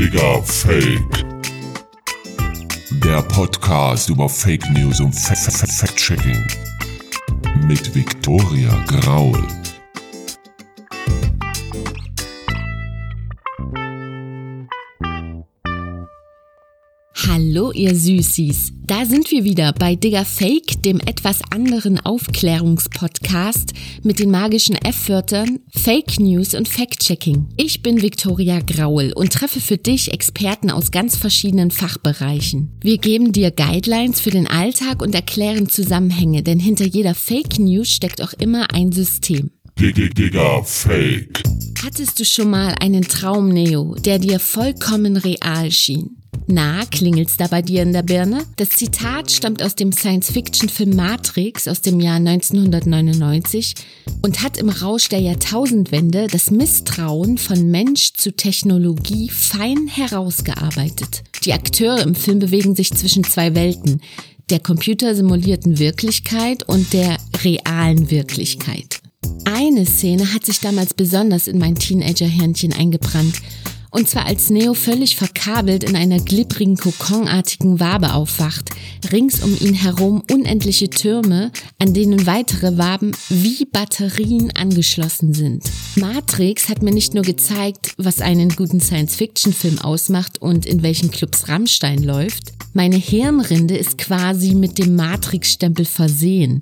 Digga 0.00 0.40
Fake. 0.40 1.26
Der 3.04 3.20
Podcast 3.20 4.08
über 4.08 4.30
Fake 4.30 4.64
News 4.70 4.98
und 4.98 5.12
Fact-Checking. 5.12 6.48
Mit 7.66 7.94
Victoria 7.94 8.82
Graul. 8.86 9.46
Hallo 17.52 17.72
ihr 17.72 17.96
Süßis, 17.96 18.74
da 18.86 19.04
sind 19.04 19.32
wir 19.32 19.42
wieder 19.42 19.72
bei 19.72 19.96
Digger 19.96 20.24
Fake, 20.24 20.84
dem 20.84 21.00
etwas 21.00 21.40
anderen 21.50 21.98
Aufklärungspodcast 21.98 23.72
mit 24.04 24.20
den 24.20 24.30
magischen 24.30 24.76
F-Wörtern 24.76 25.58
Fake 25.74 26.20
News 26.20 26.54
und 26.54 26.68
Fact-Checking. 26.68 27.48
Ich 27.56 27.82
bin 27.82 28.02
Viktoria 28.02 28.60
Graul 28.60 29.12
und 29.16 29.32
treffe 29.32 29.58
für 29.60 29.78
dich 29.78 30.12
Experten 30.12 30.70
aus 30.70 30.92
ganz 30.92 31.16
verschiedenen 31.16 31.72
Fachbereichen. 31.72 32.70
Wir 32.82 32.98
geben 32.98 33.32
dir 33.32 33.50
Guidelines 33.50 34.20
für 34.20 34.30
den 34.30 34.46
Alltag 34.46 35.02
und 35.02 35.12
erklären 35.12 35.68
Zusammenhänge, 35.68 36.44
denn 36.44 36.60
hinter 36.60 36.86
jeder 36.86 37.16
Fake 37.16 37.58
News 37.58 37.88
steckt 37.88 38.22
auch 38.22 38.32
immer 38.34 38.72
ein 38.72 38.92
System. 38.92 39.50
Digga 39.76 40.62
Fake. 40.62 41.42
Hattest 41.82 42.20
du 42.20 42.24
schon 42.24 42.50
mal 42.50 42.76
einen 42.78 43.02
Traum, 43.02 43.48
Neo, 43.48 43.96
der 43.96 44.20
dir 44.20 44.38
vollkommen 44.38 45.16
real 45.16 45.72
schien? 45.72 46.19
Na, 46.46 46.84
klingelt's 46.86 47.36
da 47.36 47.46
bei 47.46 47.62
dir 47.62 47.82
in 47.82 47.92
der 47.92 48.02
Birne? 48.02 48.44
Das 48.56 48.70
Zitat 48.70 49.30
stammt 49.30 49.62
aus 49.62 49.76
dem 49.76 49.92
Science-Fiction-Film 49.92 50.96
Matrix 50.96 51.68
aus 51.68 51.80
dem 51.80 52.00
Jahr 52.00 52.16
1999 52.16 53.74
und 54.22 54.42
hat 54.42 54.58
im 54.58 54.68
Rausch 54.68 55.08
der 55.08 55.20
Jahrtausendwende 55.20 56.26
das 56.26 56.50
Misstrauen 56.50 57.38
von 57.38 57.70
Mensch 57.70 58.14
zu 58.14 58.32
Technologie 58.32 59.28
fein 59.28 59.86
herausgearbeitet. 59.86 61.22
Die 61.44 61.52
Akteure 61.52 62.02
im 62.02 62.16
Film 62.16 62.40
bewegen 62.40 62.74
sich 62.74 62.90
zwischen 62.92 63.22
zwei 63.22 63.54
Welten, 63.54 64.00
der 64.50 64.58
computersimulierten 64.58 65.78
Wirklichkeit 65.78 66.68
und 66.68 66.92
der 66.92 67.16
realen 67.44 68.10
Wirklichkeit. 68.10 69.00
Eine 69.44 69.86
Szene 69.86 70.34
hat 70.34 70.44
sich 70.44 70.60
damals 70.60 70.94
besonders 70.94 71.46
in 71.46 71.58
mein 71.58 71.76
Teenager-Hirnchen 71.76 72.72
eingebrannt 72.72 73.36
und 73.90 74.08
zwar 74.08 74.26
als 74.26 74.50
Neo 74.50 74.74
völlig 74.74 75.16
verkabelt 75.16 75.84
in 75.84 75.96
einer 75.96 76.20
glibbrigen 76.20 76.76
kokonartigen 76.76 77.80
Wabe 77.80 78.14
aufwacht. 78.14 78.70
Rings 79.12 79.42
um 79.42 79.56
ihn 79.58 79.74
herum 79.74 80.22
unendliche 80.30 80.90
Türme, 80.90 81.50
an 81.78 81.94
denen 81.94 82.26
weitere 82.26 82.78
Waben 82.78 83.12
wie 83.28 83.64
Batterien 83.64 84.52
angeschlossen 84.54 85.34
sind. 85.34 85.64
Matrix 85.96 86.68
hat 86.68 86.82
mir 86.82 86.92
nicht 86.92 87.14
nur 87.14 87.24
gezeigt, 87.24 87.94
was 87.96 88.20
einen 88.20 88.50
guten 88.50 88.80
Science-Fiction-Film 88.80 89.80
ausmacht 89.80 90.40
und 90.40 90.66
in 90.66 90.82
welchen 90.82 91.10
Clubs 91.10 91.48
Rammstein 91.48 92.02
läuft. 92.02 92.52
Meine 92.72 92.96
Hirnrinde 92.96 93.76
ist 93.76 93.98
quasi 93.98 94.54
mit 94.54 94.78
dem 94.78 94.94
Matrix-Stempel 94.94 95.84
versehen. 95.84 96.60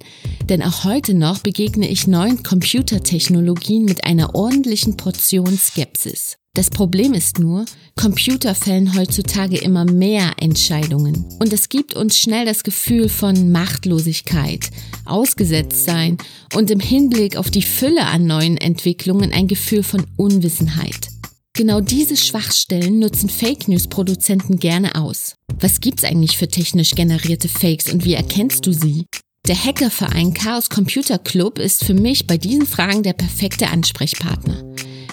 Denn 0.49 0.63
auch 0.63 0.85
heute 0.85 1.13
noch 1.13 1.41
begegne 1.41 1.89
ich 1.89 2.07
neuen 2.07 2.43
Computertechnologien 2.43 3.85
mit 3.85 4.05
einer 4.05 4.35
ordentlichen 4.35 4.97
Portion 4.97 5.59
Skepsis. 5.59 6.39
Das 6.59 6.71
Problem 6.71 7.15
ist 7.15 7.39
nur, 7.39 7.67
Computer 7.95 8.53
fällen 8.53 8.97
heutzutage 8.99 9.59
immer 9.59 9.85
mehr 9.85 10.33
Entscheidungen. 10.39 11.25
Und 11.39 11.53
es 11.53 11.69
gibt 11.69 11.95
uns 11.95 12.19
schnell 12.19 12.47
das 12.47 12.65
Gefühl 12.65 13.09
von 13.09 13.53
Machtlosigkeit, 13.53 14.69
Ausgesetztsein 15.05 16.17
und 16.57 16.73
im 16.73 16.81
Hinblick 16.81 17.37
auf 17.37 17.53
die 17.53 17.63
Fülle 17.63 18.07
an 18.07 18.27
neuen 18.27 18.57
Entwicklungen 18.57 19.33
ein 19.33 19.47
Gefühl 19.47 19.85
von 19.85 20.05
Unwissenheit. 20.17 21.11
Genau 21.53 21.81
diese 21.81 22.17
Schwachstellen 22.17 22.99
nutzen 22.99 23.29
Fake 23.29 23.69
News 23.69 23.87
Produzenten 23.87 24.59
gerne 24.59 24.97
aus. 24.97 25.37
Was 25.61 25.81
gibt's 25.81 26.03
eigentlich 26.03 26.39
für 26.39 26.49
technisch 26.49 26.91
generierte 26.91 27.47
Fakes 27.47 27.93
und 27.93 28.05
wie 28.05 28.15
erkennst 28.15 28.67
du 28.67 28.73
sie? 28.73 29.07
Der 29.47 29.65
Hackerverein 29.65 30.35
Chaos 30.35 30.69
Computer 30.69 31.19
Club 31.19 31.61
ist 31.61 31.85
für 31.85 31.95
mich 31.95 32.27
bei 32.27 32.37
diesen 32.37 32.67
Fragen 32.67 33.05
der 33.05 33.13
perfekte 33.13 33.69
Ansprechpartner. 33.69 34.65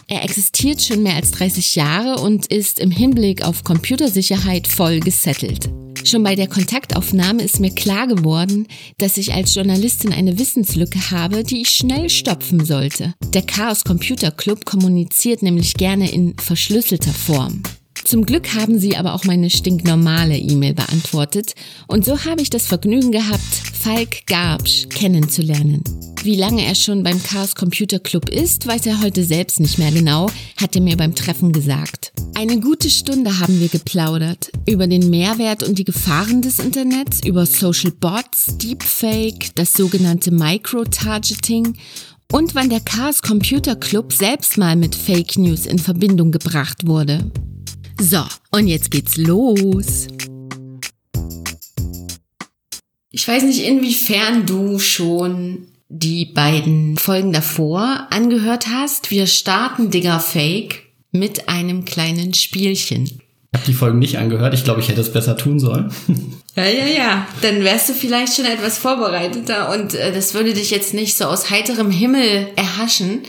Er 0.08 0.24
existiert 0.24 0.84
schon 0.84 1.02
mehr 1.02 1.16
als 1.16 1.32
30 1.32 1.76
Jahre 1.76 2.22
und 2.22 2.46
ist 2.48 2.80
im 2.80 2.92
Hinblick 2.92 3.44
auf 3.44 3.64
Computersicherheit 3.64 4.68
voll 4.68 5.00
gesettelt. 5.00 5.70
Schon 6.04 6.22
bei 6.22 6.36
der 6.36 6.48
Kontaktaufnahme 6.48 7.42
ist 7.42 7.60
mir 7.60 7.74
klar 7.74 8.06
geworden, 8.06 8.68
dass 9.00 9.18
ich 9.18 9.34
als 9.34 9.56
Journalistin 9.56 10.14
eine 10.14 10.38
Wissenslücke 10.38 11.10
habe, 11.10 11.44
die 11.44 11.62
ich 11.62 11.70
schnell 11.70 12.12
stopfen 12.12 12.64
sollte. 12.64 13.16
Der 13.34 13.42
Chaos 13.42 13.84
Computer 13.84 14.30
Club 14.30 14.66
kommuniziert 14.66 15.42
nämlich 15.42 15.74
gerne 15.74 16.12
in 16.12 16.36
verschlüsselter 16.38 17.14
Form. 17.14 17.64
Zum 18.06 18.24
Glück 18.24 18.54
haben 18.54 18.78
sie 18.78 18.96
aber 18.96 19.16
auch 19.16 19.24
meine 19.24 19.50
stinknormale 19.50 20.38
E-Mail 20.38 20.76
beantwortet 20.76 21.56
und 21.88 22.06
so 22.06 22.24
habe 22.24 22.40
ich 22.40 22.52
das 22.52 22.68
Vergnügen 22.68 23.12
gehabt, 23.12 23.42
Falk 23.74 24.28
Garbsch 24.28 24.88
kennenzulernen. 24.90 25.84
Wie 26.22 26.36
lange 26.36 26.64
er 26.64 26.76
schon 26.76 27.02
beim 27.02 27.22
Chaos 27.24 27.56
Computer 27.56 27.98
Club 27.98 28.30
ist, 28.30 28.68
weiß 28.68 28.86
er 28.86 29.02
heute 29.02 29.24
selbst 29.24 29.60
nicht 29.60 29.80
mehr 29.80 29.92
genau, 29.92 30.30
hat 30.62 30.76
er 30.76 30.84
mir 30.84 30.98
beim 30.98 31.16
Treffen 31.16 31.52
gesagt. 31.52 32.14
Eine 32.36 32.60
gute 32.60 32.92
Stunde 32.92 33.40
haben 33.40 33.60
wir 33.60 33.70
geplaudert 33.70 34.52
über 34.70 34.86
den 34.86 35.10
Mehrwert 35.10 35.64
und 35.64 35.80
die 35.80 35.84
Gefahren 35.84 36.44
des 36.44 36.60
Internets, 36.60 37.26
über 37.26 37.48
Social 37.48 37.92
Bots, 37.92 38.56
Deepfake, 38.60 39.50
das 39.56 39.74
sogenannte 39.74 40.30
Micro-Targeting 40.30 41.76
und 42.32 42.54
wann 42.54 42.70
der 42.70 42.82
Chaos 42.82 43.24
Computer 43.24 43.76
Club 43.76 44.14
selbst 44.14 44.60
mal 44.60 44.76
mit 44.76 44.94
Fake 44.94 45.40
News 45.40 45.66
in 45.66 45.80
Verbindung 45.80 46.32
gebracht 46.32 46.86
wurde. 46.86 47.32
So, 48.00 48.24
und 48.52 48.68
jetzt 48.68 48.92
geht's 48.92 49.16
los. 49.18 50.08
Ich 53.10 53.28
weiß 53.28 53.44
nicht, 53.44 53.64
inwiefern 53.64 54.46
du 54.46 54.80
schon 54.80 55.68
die 55.88 56.26
beiden 56.26 56.98
Folgen 56.98 57.32
davor 57.32 58.08
angehört 58.10 58.68
hast. 58.68 59.12
Wir 59.12 59.28
starten 59.28 59.92
Digger 59.92 60.20
Fake 60.20 60.84
mit 61.12 61.48
einem 61.48 61.86
kleinen 61.86 62.34
Spielchen. 62.34 63.06
Ich 63.06 63.22
habe 63.54 63.66
die 63.66 63.74
Folgen 63.74 64.00
nicht 64.00 64.18
angehört. 64.18 64.54
Ich 64.54 64.66
glaube, 64.66 64.82
ich 64.82 64.90
hätte 64.90 65.00
es 65.00 65.14
besser 65.14 65.38
tun 65.38 65.60
sollen. 65.60 65.92
Ja, 66.58 66.66
ja, 66.66 66.86
ja. 66.86 67.28
Dann 67.42 67.66
wärst 67.66 67.90
du 67.90 67.94
vielleicht 67.94 68.36
schon 68.36 68.46
etwas 68.46 68.78
vorbereiteter 68.78 69.74
und 69.74 69.94
äh, 69.94 70.14
das 70.14 70.34
würde 70.34 70.54
dich 70.54 70.72
jetzt 70.72 70.94
nicht 70.94 71.16
so 71.16 71.26
aus 71.26 71.50
heiterem 71.50 71.92
Himmel 71.92 72.48
erhaschen. 72.56 73.24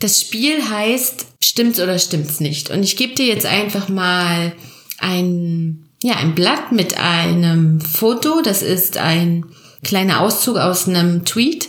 Das 0.00 0.20
Spiel 0.20 0.68
heißt 0.68 1.30
Stimmt's 1.42 1.80
oder 1.80 1.98
stimmt's 1.98 2.38
nicht? 2.38 2.70
Und 2.70 2.84
ich 2.84 2.96
gebe 2.96 3.14
dir 3.14 3.26
jetzt 3.26 3.46
einfach 3.46 3.88
mal 3.88 4.52
ein, 4.98 5.88
ja, 6.02 6.16
ein 6.16 6.34
Blatt 6.34 6.70
mit 6.70 6.96
einem 6.98 7.80
Foto. 7.80 8.40
Das 8.42 8.62
ist 8.62 8.98
ein 8.98 9.46
kleiner 9.82 10.20
Auszug 10.20 10.58
aus 10.58 10.86
einem 10.88 11.24
Tweet. 11.24 11.68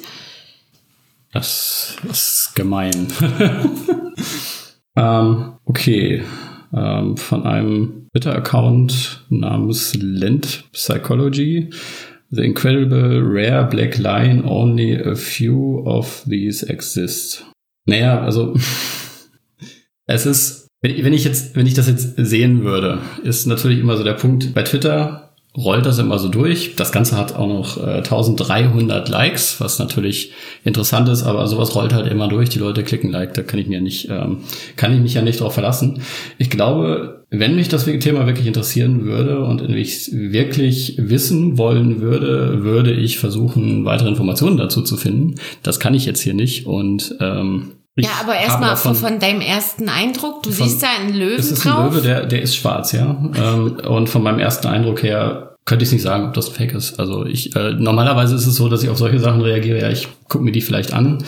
Das 1.33 1.95
ist 2.09 2.51
gemein. 2.53 3.07
ähm, 4.95 5.53
okay. 5.65 6.23
Ähm, 6.73 7.17
von 7.17 7.43
einem 7.45 8.07
Twitter-Account 8.11 9.25
namens 9.29 9.95
Lent 9.95 10.65
Psychology. 10.73 11.69
The 12.29 12.43
incredible 12.43 13.21
rare 13.23 13.67
black 13.67 13.97
line, 13.97 14.43
only 14.45 14.95
a 14.95 15.15
few 15.15 15.83
of 15.85 16.23
these 16.29 16.65
exist. 16.69 17.45
Naja, 17.85 18.21
also 18.21 18.55
es 20.05 20.25
ist, 20.25 20.67
wenn 20.81 21.13
ich 21.13 21.23
jetzt, 21.23 21.55
wenn 21.55 21.67
ich 21.67 21.73
das 21.73 21.87
jetzt 21.87 22.15
sehen 22.17 22.63
würde, 22.63 22.99
ist 23.23 23.45
natürlich 23.45 23.79
immer 23.79 23.97
so 23.97 24.03
der 24.03 24.13
Punkt 24.13 24.53
bei 24.53 24.63
Twitter 24.63 25.30
rollt 25.57 25.85
das 25.85 25.99
immer 25.99 26.17
so 26.17 26.29
durch. 26.29 26.75
Das 26.77 26.91
Ganze 26.91 27.17
hat 27.17 27.35
auch 27.35 27.47
noch 27.47 27.77
äh, 27.77 27.97
1300 27.97 29.09
Likes, 29.09 29.59
was 29.59 29.79
natürlich 29.79 30.31
interessant 30.63 31.09
ist, 31.09 31.23
aber 31.23 31.45
sowas 31.47 31.75
rollt 31.75 31.93
halt 31.93 32.09
immer 32.09 32.29
durch. 32.29 32.49
Die 32.49 32.59
Leute 32.59 32.83
klicken 32.83 33.11
Like, 33.11 33.33
da 33.33 33.41
kann 33.41 33.59
ich 33.59 33.67
mir 33.67 33.81
nicht, 33.81 34.07
ähm, 34.09 34.37
kann 34.77 34.93
ich 34.93 35.01
mich 35.01 35.13
ja 35.13 35.21
nicht 35.21 35.41
drauf 35.41 35.53
verlassen. 35.53 36.01
Ich 36.37 36.49
glaube, 36.49 37.25
wenn 37.29 37.55
mich 37.55 37.67
das 37.67 37.85
Thema 37.85 38.27
wirklich 38.27 38.47
interessieren 38.47 39.03
würde 39.03 39.43
und 39.43 39.61
ich 39.69 40.09
wirklich 40.13 40.95
wissen 40.97 41.57
wollen 41.57 41.99
würde, 41.99 42.63
würde 42.63 42.93
ich 42.93 43.19
versuchen, 43.19 43.83
weitere 43.83 44.09
Informationen 44.09 44.57
dazu 44.57 44.81
zu 44.81 44.95
finden. 44.95 45.35
Das 45.63 45.79
kann 45.79 45.93
ich 45.93 46.05
jetzt 46.05 46.21
hier 46.21 46.33
nicht 46.33 46.65
und 46.65 47.15
ähm, 47.19 47.73
ja, 47.97 48.09
aber 48.21 48.35
erstmal 48.35 48.77
von, 48.77 48.95
von 48.95 49.19
deinem 49.19 49.41
ersten 49.41 49.89
Eindruck, 49.89 50.43
du 50.43 50.51
von, 50.51 50.67
siehst 50.67 50.81
da 50.81 50.87
einen 50.99 51.13
Löwen 51.13 51.39
es 51.39 51.51
ist 51.51 51.65
drauf. 51.65 51.77
Ein 51.77 51.93
Löwe, 51.93 52.01
der, 52.01 52.25
der 52.25 52.41
ist 52.41 52.55
schwarz, 52.55 52.93
ja. 52.93 53.17
ähm, 53.35 53.77
und 53.87 54.07
von 54.07 54.23
meinem 54.23 54.39
ersten 54.39 54.67
Eindruck 54.67 55.03
her 55.03 55.55
könnte 55.65 55.85
ich 55.85 55.91
nicht 55.91 56.01
sagen, 56.01 56.27
ob 56.27 56.33
das 56.33 56.49
Fake 56.49 56.73
ist. 56.73 56.99
Also 56.99 57.25
ich 57.25 57.55
äh, 57.55 57.73
normalerweise 57.73 58.35
ist 58.35 58.47
es 58.47 58.55
so, 58.55 58.69
dass 58.69 58.83
ich 58.83 58.89
auf 58.89 58.97
solche 58.97 59.19
Sachen 59.19 59.41
reagiere. 59.41 59.79
Ja, 59.79 59.89
ich 59.89 60.07
gucke 60.27 60.43
mir 60.43 60.51
die 60.51 60.61
vielleicht 60.61 60.93
an. 60.93 61.23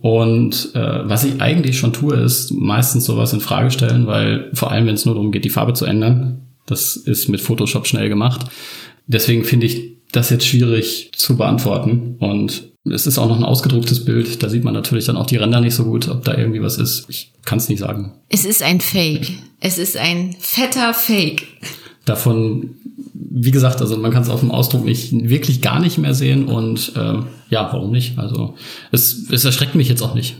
Und 0.00 0.74
äh, 0.74 1.08
was 1.08 1.24
ich 1.24 1.40
eigentlich 1.40 1.78
schon 1.78 1.92
tue, 1.92 2.16
ist 2.16 2.52
meistens 2.52 3.04
sowas 3.04 3.32
in 3.32 3.40
Frage 3.40 3.70
stellen, 3.70 4.06
weil 4.06 4.50
vor 4.54 4.70
allem, 4.70 4.86
wenn 4.86 4.94
es 4.94 5.04
nur 5.04 5.14
darum 5.14 5.30
geht, 5.30 5.44
die 5.44 5.50
Farbe 5.50 5.74
zu 5.74 5.84
ändern, 5.84 6.46
das 6.66 6.96
ist 6.96 7.28
mit 7.28 7.40
Photoshop 7.40 7.86
schnell 7.86 8.08
gemacht. 8.08 8.46
Deswegen 9.06 9.44
finde 9.44 9.66
ich 9.66 9.96
das 10.12 10.30
jetzt 10.30 10.46
schwierig 10.46 11.12
zu 11.14 11.36
beantworten. 11.36 12.16
Und 12.18 12.69
es 12.84 13.06
ist 13.06 13.18
auch 13.18 13.28
noch 13.28 13.36
ein 13.36 13.44
ausgedrucktes 13.44 14.04
Bild. 14.04 14.42
Da 14.42 14.48
sieht 14.48 14.64
man 14.64 14.74
natürlich 14.74 15.04
dann 15.04 15.16
auch 15.16 15.26
die 15.26 15.36
Ränder 15.36 15.60
nicht 15.60 15.74
so 15.74 15.84
gut, 15.84 16.08
ob 16.08 16.24
da 16.24 16.36
irgendwie 16.36 16.62
was 16.62 16.78
ist. 16.78 17.06
Ich 17.08 17.32
kann 17.44 17.58
es 17.58 17.68
nicht 17.68 17.78
sagen. 17.78 18.12
Es 18.28 18.44
ist 18.44 18.62
ein 18.62 18.80
Fake. 18.80 19.28
Es 19.60 19.78
ist 19.78 19.96
ein 19.96 20.34
fetter 20.38 20.94
Fake. 20.94 21.46
Davon, 22.06 22.70
wie 23.12 23.50
gesagt, 23.50 23.82
also 23.82 23.96
man 23.98 24.10
kann 24.10 24.22
es 24.22 24.30
auf 24.30 24.40
dem 24.40 24.50
Ausdruck 24.50 24.84
nicht 24.84 25.12
wirklich 25.12 25.60
gar 25.60 25.78
nicht 25.80 25.98
mehr 25.98 26.14
sehen 26.14 26.46
und 26.46 26.92
ähm, 26.96 27.26
ja, 27.50 27.68
warum 27.70 27.90
nicht? 27.90 28.18
Also 28.18 28.54
es, 28.92 29.30
es 29.30 29.44
erschreckt 29.44 29.74
mich 29.74 29.88
jetzt 29.88 30.02
auch 30.02 30.14
nicht. 30.14 30.36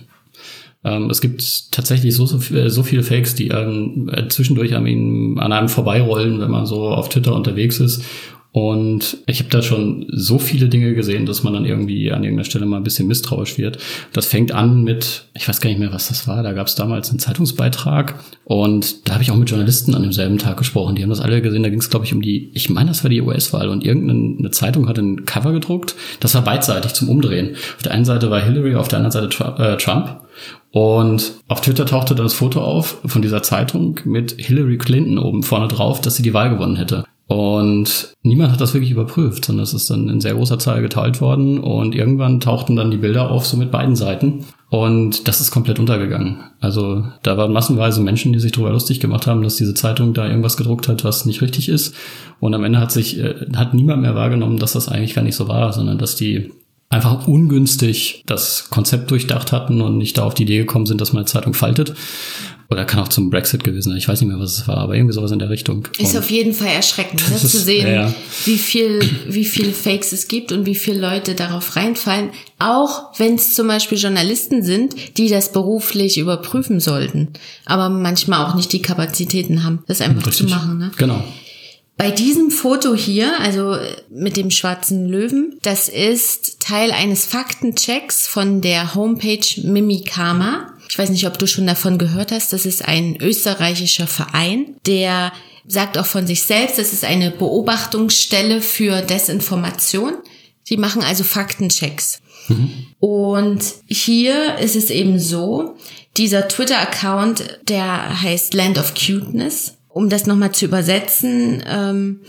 Ähm, 0.83 1.11
es 1.11 1.21
gibt 1.21 1.71
tatsächlich 1.73 2.15
so, 2.15 2.25
so, 2.25 2.39
so 2.39 2.83
viele 2.83 3.03
Fakes, 3.03 3.35
die 3.35 3.49
ähm, 3.49 4.11
zwischendurch 4.31 4.75
an, 4.75 4.87
ihm, 4.87 5.39
an 5.39 5.53
einem 5.53 5.69
vorbeirollen, 5.69 6.41
wenn 6.41 6.51
man 6.51 6.65
so 6.65 6.89
auf 6.89 7.11
Twitter 7.11 7.35
unterwegs 7.35 7.81
ist 7.81 8.03
und 8.53 9.19
ich 9.27 9.39
habe 9.39 9.51
da 9.51 9.63
schon 9.63 10.07
so 10.11 10.41
viele 10.41 10.69
Dinge 10.69 10.95
gesehen, 10.95 11.25
dass 11.25 11.45
man 11.45 11.53
dann 11.53 11.65
irgendwie 11.65 12.11
an 12.11 12.25
irgendeiner 12.25 12.45
Stelle 12.45 12.67
mal 12.67 12.79
ein 12.79 12.83
bisschen 12.83 13.07
misstrauisch 13.07 13.59
wird. 13.59 13.79
Das 14.13 14.27
fängt 14.27 14.51
an 14.51 14.83
mit, 14.83 15.27
ich 15.35 15.49
weiß 15.49 15.61
gar 15.61 15.71
nicht 15.71 15.79
mehr, 15.79 15.93
was 15.93 16.09
das 16.09 16.27
war. 16.27 16.43
Da 16.43 16.53
gab 16.53 16.67
es 16.67 16.75
damals 16.75 17.11
einen 17.11 17.21
Zeitungsbeitrag 17.21 18.19
und 18.45 19.09
da 19.09 19.15
habe 19.15 19.23
ich 19.23 19.31
auch 19.31 19.37
mit 19.37 19.49
Journalisten 19.49 19.95
an 19.95 20.03
demselben 20.03 20.39
Tag 20.39 20.57
gesprochen. 20.57 20.97
Die 20.97 21.03
haben 21.03 21.11
das 21.11 21.21
alle 21.21 21.43
gesehen. 21.43 21.63
Da 21.63 21.69
ging 21.69 21.79
es, 21.79 21.91
glaube 21.91 22.07
ich, 22.07 22.13
um 22.13 22.23
die, 22.23 22.51
ich 22.53 22.69
meine, 22.71 22.89
das 22.89 23.05
war 23.05 23.11
die 23.11 23.21
US-Wahl 23.21 23.69
und 23.69 23.85
irgendeine 23.85 24.51
Zeitung 24.51 24.89
hat 24.89 24.99
ein 24.99 25.27
Cover 25.27 25.53
gedruckt. 25.53 25.95
Das 26.19 26.35
war 26.35 26.43
beidseitig 26.43 26.93
zum 26.93 27.09
Umdrehen. 27.09 27.55
Auf 27.77 27.83
der 27.85 27.93
einen 27.93 28.05
Seite 28.05 28.33
war 28.33 28.41
Hillary, 28.41 28.75
auf 28.75 28.89
der 28.89 28.99
anderen 28.99 29.31
Seite 29.31 29.63
äh, 29.63 29.77
Trump. 29.77 30.23
Und 30.73 31.35
auf 31.47 31.61
Twitter 31.61 31.87
tauchte 31.87 32.15
dann 32.15 32.27
das 32.27 32.35
Foto 32.35 32.61
auf 32.63 32.99
von 33.05 33.23
dieser 33.23 33.43
Zeitung 33.43 34.01
mit 34.05 34.35
Hillary 34.39 34.79
Clinton 34.79 35.19
oben 35.19 35.43
vorne 35.43 35.69
drauf, 35.69 36.01
dass 36.01 36.17
sie 36.17 36.23
die 36.23 36.35
Wahl 36.35 36.51
gewonnen 36.51 36.77
hätte. 36.77 37.05
Und 37.31 38.17
niemand 38.25 38.51
hat 38.51 38.61
das 38.61 38.75
wirklich 38.75 38.91
überprüft, 38.91 39.45
sondern 39.45 39.63
es 39.63 39.73
ist 39.73 39.89
dann 39.89 40.09
in 40.09 40.21
sehr 40.21 40.35
großer 40.35 40.59
Zahl 40.59 40.83
geteilt 40.83 41.21
worden 41.21 41.61
und 41.61 41.95
irgendwann 41.95 42.41
tauchten 42.41 42.75
dann 42.75 42.91
die 42.91 42.97
Bilder 42.97 43.31
auf, 43.31 43.47
so 43.47 43.57
mit 43.57 43.71
beiden 43.71 43.95
Seiten. 43.95 44.47
Und 44.69 45.29
das 45.29 45.41
ist 45.41 45.53
komplett 45.53 45.79
untergegangen. 45.79 46.39
Also 46.59 47.05
da 47.23 47.37
waren 47.37 47.53
massenweise 47.53 48.01
Menschen, 48.01 48.33
die 48.33 48.41
sich 48.41 48.51
darüber 48.51 48.73
lustig 48.73 48.99
gemacht 48.99 49.29
haben, 49.29 49.45
dass 49.45 49.55
diese 49.55 49.75
Zeitung 49.75 50.13
da 50.13 50.27
irgendwas 50.27 50.57
gedruckt 50.57 50.89
hat, 50.89 51.05
was 51.05 51.25
nicht 51.25 51.41
richtig 51.41 51.69
ist. 51.69 51.95
Und 52.41 52.53
am 52.53 52.65
Ende 52.65 52.81
hat 52.81 52.91
sich, 52.91 53.21
äh, 53.21 53.47
hat 53.55 53.75
niemand 53.75 54.03
mehr 54.03 54.17
wahrgenommen, 54.17 54.59
dass 54.59 54.73
das 54.73 54.89
eigentlich 54.89 55.15
gar 55.15 55.23
nicht 55.23 55.37
so 55.37 55.47
war, 55.47 55.73
sondern 55.73 55.99
dass 55.99 56.17
die 56.17 56.51
einfach 56.91 57.29
ungünstig 57.29 58.25
das 58.27 58.69
Konzept 58.69 59.11
durchdacht 59.13 59.53
hatten 59.53 59.81
und 59.81 59.97
nicht 59.97 60.19
da 60.19 60.25
auf 60.25 60.35
die 60.35 60.43
Idee 60.43 60.59
gekommen 60.59 60.87
sind, 60.87 61.01
dass 61.01 61.13
man 61.13 61.21
eine 61.21 61.27
Zeitung 61.27 61.55
faltet. 61.55 61.95
Oder 62.69 62.85
kann 62.85 63.01
auch 63.01 63.09
zum 63.09 63.31
Brexit 63.31 63.65
gewesen 63.65 63.91
sein. 63.91 63.99
Ich 63.99 64.07
weiß 64.07 64.21
nicht 64.21 64.31
mehr, 64.31 64.39
was 64.39 64.59
es 64.59 64.69
war, 64.69 64.77
aber 64.77 64.95
irgendwie 64.95 65.13
sowas 65.13 65.33
in 65.33 65.41
der 65.41 65.51
Richtung. 65.51 65.89
Ist 65.99 66.17
auf 66.17 66.31
jeden 66.31 66.53
Fall 66.53 66.69
erschreckend, 66.69 67.29
ne, 67.31 67.37
zu 67.37 67.59
sehen, 67.59 67.87
ja, 67.87 68.07
ja. 68.07 68.15
wie 68.45 68.59
viel, 68.59 69.01
wie 69.29 69.45
viele 69.45 69.73
Fakes 69.73 70.13
es 70.13 70.29
gibt 70.29 70.53
und 70.53 70.67
wie 70.67 70.77
viele 70.77 71.01
Leute 71.01 71.35
darauf 71.35 71.75
reinfallen. 71.75 72.31
Auch 72.61 73.19
wenn 73.19 73.35
es 73.35 73.55
zum 73.55 73.67
Beispiel 73.67 73.99
Journalisten 73.99 74.63
sind, 74.63 74.95
die 75.17 75.29
das 75.29 75.51
beruflich 75.51 76.19
überprüfen 76.19 76.79
sollten, 76.79 77.29
aber 77.67 77.89
manchmal 77.89 78.47
auch 78.47 78.55
nicht 78.55 78.73
die 78.73 78.83
Kapazitäten 78.83 79.65
haben, 79.65 79.83
das 79.89 80.01
einfach 80.01 80.27
Richtig. 80.27 80.49
zu 80.49 80.55
machen. 80.55 80.79
Ne? 80.79 80.93
Genau. 80.97 81.25
Bei 82.01 82.11
diesem 82.11 82.51
Foto 82.51 82.95
hier, 82.95 83.39
also 83.41 83.77
mit 84.09 84.39
dem 84.39 84.51
schwarzen 84.51 85.07
Löwen, 85.07 85.59
das 85.61 85.91
ist 85.91 86.59
Teil 86.59 86.93
eines 86.93 87.27
Faktenchecks 87.27 88.27
von 88.27 88.63
der 88.63 88.95
Homepage 88.95 89.45
Mimikama. 89.63 90.73
Ich 90.89 90.99
weiß 90.99 91.11
nicht, 91.11 91.27
ob 91.27 91.39
du 91.39 91.47
schon 91.47 91.67
davon 91.67 91.99
gehört 91.99 92.33
hast. 92.33 92.55
Das 92.55 92.65
ist 92.65 92.83
ein 92.83 93.21
österreichischer 93.21 94.07
Verein, 94.07 94.77
der 94.87 95.31
sagt 95.69 95.99
auch 95.99 96.07
von 96.07 96.27
sich 96.27 96.43
selbst, 96.45 96.79
das 96.79 96.95
ist 96.95 97.05
eine 97.05 97.31
Beobachtungsstelle 97.31 98.63
für 98.63 99.03
Desinformation. 99.03 100.15
Die 100.71 100.79
machen 100.79 101.03
also 101.03 101.23
Faktenchecks. 101.23 102.23
Mhm. 102.49 102.87
Und 102.99 103.63
hier 103.87 104.57
ist 104.57 104.75
es 104.75 104.89
eben 104.89 105.19
so, 105.19 105.77
dieser 106.17 106.49
Twitter-Account, 106.49 107.61
der 107.69 108.23
heißt 108.23 108.55
Land 108.55 108.79
of 108.79 108.95
Cuteness. 108.95 109.75
Um 109.93 110.09
das 110.09 110.27
nochmal 110.27 110.53
zu 110.53 110.65
übersetzen, 110.65 111.63
ähm, 111.67 112.21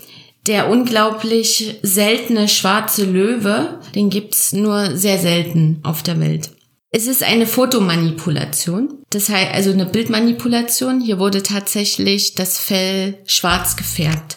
der 0.46 0.68
unglaublich 0.68 1.78
seltene 1.82 2.48
schwarze 2.48 3.04
Löwe, 3.04 3.80
den 3.94 4.10
gibt's 4.10 4.52
nur 4.52 4.96
sehr 4.96 5.18
selten 5.18 5.80
auf 5.84 6.02
der 6.02 6.20
Welt. 6.20 6.50
Es 6.90 7.06
ist 7.06 7.22
eine 7.22 7.46
Fotomanipulation, 7.46 8.98
das 9.10 9.28
heißt 9.28 9.54
also 9.54 9.72
eine 9.72 9.86
Bildmanipulation. 9.86 11.00
Hier 11.00 11.18
wurde 11.18 11.42
tatsächlich 11.42 12.34
das 12.34 12.58
Fell 12.58 13.18
schwarz 13.24 13.76
gefärbt. 13.76 14.36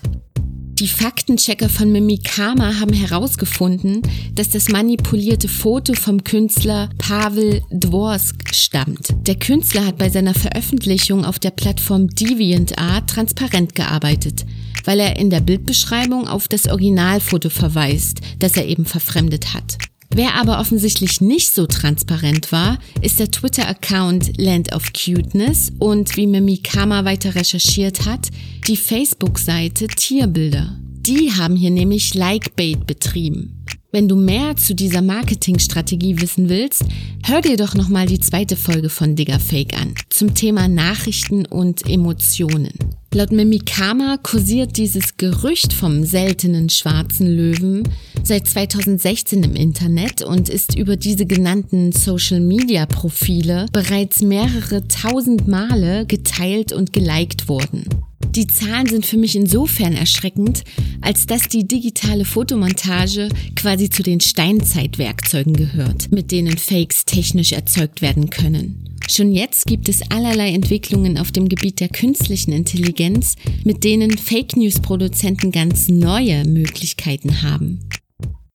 Die 0.79 0.89
Faktenchecker 0.89 1.69
von 1.69 1.89
Mimikama 1.89 2.81
haben 2.81 2.91
herausgefunden, 2.91 4.01
dass 4.33 4.49
das 4.49 4.67
manipulierte 4.67 5.47
Foto 5.47 5.93
vom 5.93 6.21
Künstler 6.25 6.89
Pavel 6.97 7.61
Dvorsk 7.71 8.53
stammt. 8.53 9.07
Der 9.25 9.35
Künstler 9.35 9.85
hat 9.85 9.97
bei 9.97 10.09
seiner 10.09 10.33
Veröffentlichung 10.33 11.23
auf 11.23 11.39
der 11.39 11.51
Plattform 11.51 12.09
DeviantArt 12.09 13.09
transparent 13.09 13.73
gearbeitet, 13.73 14.45
weil 14.83 14.99
er 14.99 15.15
in 15.15 15.29
der 15.29 15.39
Bildbeschreibung 15.39 16.27
auf 16.27 16.49
das 16.49 16.67
Originalfoto 16.67 17.49
verweist, 17.49 18.19
das 18.39 18.57
er 18.57 18.65
eben 18.65 18.83
verfremdet 18.83 19.53
hat. 19.53 19.77
Wer 20.15 20.35
aber 20.35 20.61
offensichtlich 20.61 21.19
nicht 21.19 21.51
so 21.51 21.65
transparent 21.67 22.53
war, 22.53 22.77
ist 23.01 23.19
der 23.19 23.31
Twitter-Account 23.31 24.37
Land 24.37 24.73
of 24.73 24.93
Cuteness 24.93 25.73
und 25.77 26.15
wie 26.15 26.25
Mimikama 26.25 27.03
weiter 27.03 27.35
recherchiert 27.35 28.05
hat, 28.05 28.29
die 28.65 28.77
Facebook-Seite 28.77 29.87
Tierbilder. 29.87 30.77
Die 31.01 31.33
haben 31.33 31.57
hier 31.57 31.69
nämlich 31.69 32.13
Likebait 32.13 32.87
betrieben. 32.87 33.54
Wenn 33.95 34.09
du 34.09 34.17
mehr 34.17 34.57
zu 34.57 34.75
dieser 34.75 35.01
Marketingstrategie 35.01 36.19
wissen 36.19 36.49
willst, 36.49 36.83
hör 37.23 37.39
dir 37.39 37.55
doch 37.55 37.75
nochmal 37.75 38.07
die 38.07 38.19
zweite 38.19 38.57
Folge 38.57 38.89
von 38.89 39.15
Digger 39.15 39.39
Fake 39.39 39.73
an 39.79 39.93
zum 40.09 40.33
Thema 40.35 40.67
Nachrichten 40.67 41.45
und 41.45 41.89
Emotionen. 41.89 42.73
Laut 43.13 43.31
Mimikama 43.31 44.17
kursiert 44.21 44.75
dieses 44.75 45.15
Gerücht 45.15 45.71
vom 45.71 46.03
seltenen 46.03 46.67
schwarzen 46.67 47.25
Löwen 47.37 47.87
seit 48.21 48.45
2016 48.49 49.43
im 49.43 49.55
Internet 49.55 50.21
und 50.21 50.49
ist 50.49 50.77
über 50.77 50.97
diese 50.97 51.25
genannten 51.25 51.93
Social-Media-Profile 51.93 53.67
bereits 53.71 54.21
mehrere 54.21 54.85
tausend 54.89 55.47
Male 55.47 56.05
geteilt 56.05 56.73
und 56.73 56.91
geliked 56.91 57.47
worden. 57.47 57.85
Die 58.35 58.47
Zahlen 58.47 58.87
sind 58.87 59.05
für 59.05 59.15
mich 59.15 59.37
insofern 59.37 59.93
erschreckend, 59.93 60.65
als 60.99 61.25
dass 61.25 61.43
die 61.43 61.65
digitale 61.65 62.25
Fotomontage 62.25 63.29
quasi 63.55 63.89
zu 63.89 64.03
den 64.03 64.19
Steinzeitwerkzeugen 64.19 65.53
gehört, 65.53 66.11
mit 66.11 66.31
denen 66.31 66.57
Fakes 66.57 67.05
technisch 67.05 67.53
erzeugt 67.53 68.01
werden 68.01 68.29
können. 68.29 68.97
Schon 69.07 69.31
jetzt 69.31 69.67
gibt 69.67 69.87
es 69.87 70.01
allerlei 70.11 70.49
Entwicklungen 70.49 71.17
auf 71.17 71.31
dem 71.31 71.47
Gebiet 71.47 71.79
der 71.79 71.87
künstlichen 71.87 72.51
Intelligenz, 72.51 73.35
mit 73.63 73.85
denen 73.85 74.17
Fake 74.17 74.57
News-Produzenten 74.57 75.51
ganz 75.51 75.87
neue 75.87 76.43
Möglichkeiten 76.43 77.41
haben. 77.41 77.87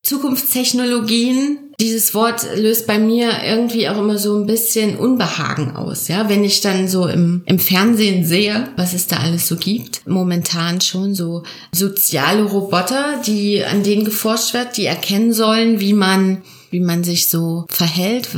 Zukunftstechnologien, 0.02 1.70
dieses 1.81 2.15
Wort 2.15 2.47
löst 2.57 2.87
bei 2.87 2.99
mir 2.99 3.31
irgendwie 3.45 3.89
auch 3.89 3.99
immer 3.99 4.19
so 4.19 4.39
ein 4.39 4.47
bisschen 4.47 4.97
Unbehagen 4.97 5.75
aus, 5.75 6.09
ja, 6.09 6.29
wenn 6.29 6.45
ich 6.45 6.61
dann 6.61 6.89
so 6.89 7.07
im, 7.07 7.43
im 7.47 7.59
Fernsehen 7.59 8.25
sehe, 8.25 8.69
was 8.77 8.93
es 8.93 9.07
da 9.07 9.17
alles 9.17 9.49
so 9.49 9.57
gibt. 9.57 10.07
Momentan 10.07 10.81
schon 10.81 11.15
so 11.15 11.43
soziale 11.73 12.43
Roboter, 12.43 13.21
die, 13.27 13.65
an 13.65 13.83
denen 13.83 14.05
geforscht 14.05 14.55
wird, 14.55 14.77
die 14.77 14.87
erkennen 14.87 15.33
sollen, 15.33 15.81
wie 15.81 15.95
man 15.95 16.43
wie 16.73 16.79
man 16.79 17.03
sich 17.03 17.27
so 17.27 17.65
verhält, 17.69 18.29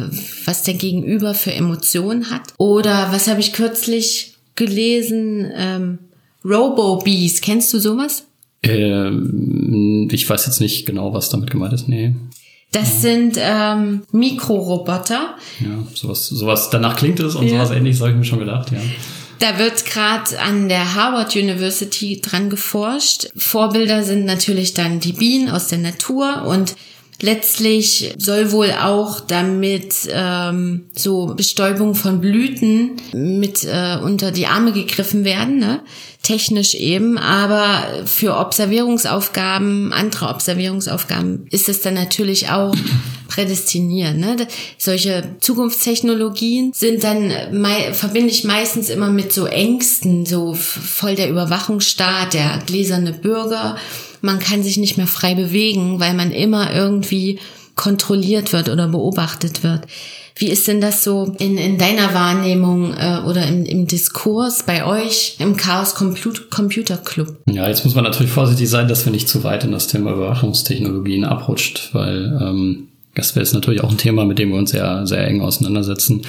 was 0.47 0.63
der 0.63 0.73
Gegenüber 0.73 1.35
für 1.35 1.53
Emotionen 1.53 2.31
hat. 2.31 2.55
Oder 2.57 3.09
was 3.13 3.29
habe 3.29 3.41
ich 3.41 3.53
kürzlich 3.53 4.39
gelesen? 4.55 5.53
Ähm, 5.55 5.99
Robo-Bees, 6.43 7.43
kennst 7.43 7.73
du 7.75 7.79
sowas? 7.79 8.25
Ähm, 8.63 10.09
ich 10.11 10.29
weiß 10.29 10.47
jetzt 10.47 10.61
nicht 10.61 10.87
genau, 10.87 11.13
was 11.13 11.29
damit 11.29 11.51
gemeint 11.51 11.75
ist. 11.75 11.89
Nee. 11.89 12.15
Das 12.73 13.03
sind 13.03 13.37
ähm, 13.39 14.03
Mikroroboter. 14.13 15.37
Ja, 15.61 15.87
sowas, 15.95 16.27
sowas, 16.27 16.71
danach 16.71 16.97
klingt 16.97 17.21
es 17.21 17.35
und 17.35 17.47
ja. 17.47 17.53
sowas 17.53 17.71
ähnliches 17.71 18.01
habe 18.01 18.13
ich 18.13 18.17
mir 18.17 18.25
schon 18.25 18.39
gedacht, 18.39 18.73
ja. 18.73 18.79
Da 19.39 19.59
wird 19.59 19.85
gerade 19.87 20.39
an 20.39 20.69
der 20.69 20.95
Harvard 20.95 21.35
University 21.35 22.21
dran 22.21 22.49
geforscht. 22.49 23.29
Vorbilder 23.37 24.05
sind 24.05 24.25
natürlich 24.25 24.73
dann 24.73 25.01
die 25.01 25.13
Bienen 25.13 25.51
aus 25.51 25.67
der 25.67 25.79
Natur 25.79 26.45
und 26.47 26.77
Letztlich 27.21 28.15
soll 28.19 28.51
wohl 28.51 28.73
auch 28.73 29.21
damit 29.21 29.95
ähm, 30.11 30.87
so 30.93 31.35
Bestäubung 31.37 31.95
von 31.95 32.21
Blüten 32.21 32.97
mit 33.13 33.65
äh, 33.65 33.99
unter 34.03 34.33
die 34.33 34.47
Arme 34.47 34.73
gegriffen 34.73 35.25
werden, 35.25 35.59
ne? 35.59 35.83
technisch 36.23 36.75
eben, 36.75 37.19
aber 37.19 38.07
für 38.07 38.37
Observierungsaufgaben, 38.37 39.93
andere 39.93 40.29
Observierungsaufgaben 40.29 41.47
ist 41.51 41.69
es 41.69 41.83
dann 41.83 41.95
natürlich 41.95 42.51
auch 42.51 42.75
prädestiniert. 43.29 44.17
Ne? 44.17 44.37
Solche 44.79 45.37
Zukunftstechnologien 45.41 46.73
sind 46.73 47.03
dann, 47.05 47.33
verbinde 47.93 48.31
ich 48.31 48.45
meistens 48.45 48.89
immer 48.89 49.11
mit 49.11 49.33
so 49.33 49.47
Ängsten, 49.47 50.27
so 50.27 50.55
voll 50.55 51.15
der 51.15 51.31
Überwachungsstaat, 51.31 52.35
der 52.35 52.63
gläserne 52.67 53.13
Bürger 53.13 53.77
man 54.23 54.39
kann 54.39 54.63
sich 54.63 54.79
nicht 54.79 54.97
mehr 54.97 55.07
frei 55.07 55.35
bewegen, 55.35 56.01
weil 56.01 56.15
man 56.15 56.33
immer 56.33 56.75
irgendwie 56.75 57.39
kontrolliert 57.75 58.53
wird 58.53 58.69
oder 58.69 58.89
beobachtet 58.89 59.63
wird. 59.63 59.83
Wie 60.37 60.49
ist 60.49 60.67
denn 60.67 60.81
das 60.81 61.05
so 61.05 61.35
in, 61.39 61.59
in 61.59 61.77
deiner 61.77 62.15
Wahrnehmung 62.15 62.95
äh, 62.95 63.21
oder 63.27 63.47
im, 63.47 63.65
im 63.65 63.87
Diskurs 63.87 64.63
bei 64.65 64.87
euch 64.87 65.37
im 65.39 65.57
Chaos 65.57 65.95
Computer 65.95 66.97
Club? 66.97 67.37
Ja, 67.47 67.69
jetzt 67.69 67.85
muss 67.85 67.95
man 67.95 68.05
natürlich 68.05 68.33
vorsichtig 68.33 68.69
sein, 68.69 68.89
dass 68.89 69.05
wir 69.05 69.13
nicht 69.13 69.29
zu 69.29 69.45
weit 69.45 69.65
in 69.65 69.73
das 69.73 69.89
Thema 69.89 70.13
Überwachungstechnologien 70.13 71.25
abrutscht, 71.25 71.91
weil 71.93 72.39
ähm, 72.41 72.89
das 73.15 73.35
wäre 73.35 73.45
jetzt 73.45 73.53
natürlich 73.53 73.83
auch 73.83 73.91
ein 73.91 73.99
Thema, 73.99 74.25
mit 74.25 74.39
dem 74.39 74.51
wir 74.51 74.59
uns 74.59 74.71
sehr, 74.71 75.07
sehr 75.07 75.27
eng 75.27 75.43
auseinandersetzen. 75.43 76.23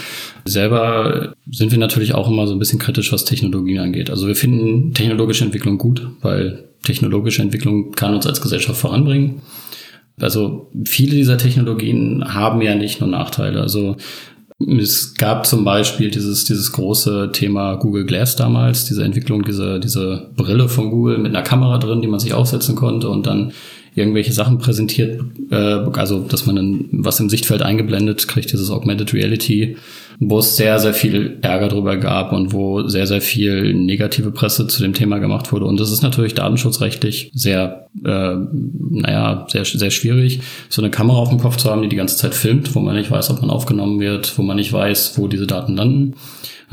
Selber 0.44 1.34
sind 1.50 1.72
wir 1.72 1.78
natürlich 1.78 2.14
auch 2.14 2.30
immer 2.30 2.46
so 2.46 2.54
ein 2.54 2.60
bisschen 2.60 2.80
kritisch, 2.80 3.14
was 3.14 3.24
Technologien 3.24 3.80
angeht. 3.80 4.10
Also 4.10 4.28
wir 4.28 4.36
finden 4.36 4.94
technologische 4.94 5.46
Entwicklung 5.46 5.78
gut, 5.78 6.06
weil 6.22 6.66
technologische 6.84 7.42
Entwicklung 7.42 7.92
kann 7.92 8.14
uns 8.14 8.28
als 8.28 8.42
Gesellschaft 8.42 8.80
voranbringen. 8.80 9.42
Also 10.20 10.70
viele 10.86 11.16
dieser 11.16 11.38
Technologien 11.38 12.34
haben 12.34 12.62
ja 12.62 12.76
nicht 12.76 13.00
nur 13.00 13.10
Nachteile. 13.10 13.62
Also 13.62 13.96
es 14.60 15.16
gab 15.16 15.46
zum 15.46 15.66
Beispiel 15.66 16.12
dieses, 16.12 16.46
dieses 16.46 16.72
große 16.72 17.32
Thema 17.34 17.76
Google 17.76 18.06
Glass 18.06 18.36
damals, 18.36 18.86
diese 18.86 19.04
Entwicklung, 19.04 19.44
diese, 19.44 19.80
diese 19.80 20.30
Brille 20.36 20.70
von 20.70 20.92
Google 20.92 21.18
mit 21.18 21.36
einer 21.36 21.44
Kamera 21.44 21.80
drin, 21.80 22.02
die 22.02 22.08
man 22.08 22.20
sich 22.20 22.34
aufsetzen 22.34 22.76
konnte 22.76 23.10
und 23.10 23.26
dann 23.26 23.54
irgendwelche 23.96 24.32
Sachen 24.34 24.58
präsentiert, 24.58 25.22
äh, 25.52 25.56
also 25.56 26.20
dass 26.20 26.46
man 26.46 26.56
dann 26.56 26.86
was 26.92 27.20
im 27.20 27.30
Sichtfeld 27.30 27.62
eingeblendet 27.62 28.28
kriegt, 28.28 28.52
dieses 28.52 28.70
Augmented 28.70 29.14
Reality, 29.14 29.78
wo 30.20 30.40
es 30.40 30.56
sehr, 30.56 30.80
sehr 30.80 30.94
viel 30.94 31.38
Ärger 31.42 31.68
drüber 31.68 31.98
gab 31.98 32.32
und 32.32 32.54
wo 32.54 32.88
sehr, 32.88 33.08
sehr 33.08 33.22
viel 33.22 33.74
negative 33.74 34.32
Presse 34.32 34.68
zu 34.68 34.82
dem 34.82 34.94
Thema 34.94 35.20
gemacht 35.20 35.52
wurde. 35.52 35.66
Und 35.66 35.80
das 35.80 35.92
ist 35.92 36.04
natürlich 36.04 36.34
datenschutzrechtlich 36.34 37.32
sehr, 37.34 37.88
äh, 38.06 38.36
naja, 38.90 39.48
sehr, 39.50 39.66
sehr 39.66 39.92
schwierig, 39.92 40.42
so 40.70 40.82
eine 40.82 40.92
Kamera 40.92 41.18
auf 41.18 41.30
dem 41.30 41.40
Kopf 41.40 41.58
zu 41.58 41.70
haben, 41.70 41.82
die 41.82 41.90
die 41.90 41.96
ganze 41.96 42.18
Zeit 42.18 42.34
filmt, 42.34 42.76
wo 42.76 42.80
man 42.80 42.96
nicht 42.96 43.12
weiß, 43.12 43.30
ob 43.32 43.42
man 43.42 43.50
aufgenommen 43.50 44.00
wird, 44.00 44.38
wo 44.38 44.44
man 44.44 44.58
nicht 44.58 44.74
weiß, 44.74 45.18
wo 45.18 45.28
diese 45.28 45.48
Daten 45.48 45.76
landen. 45.76 46.16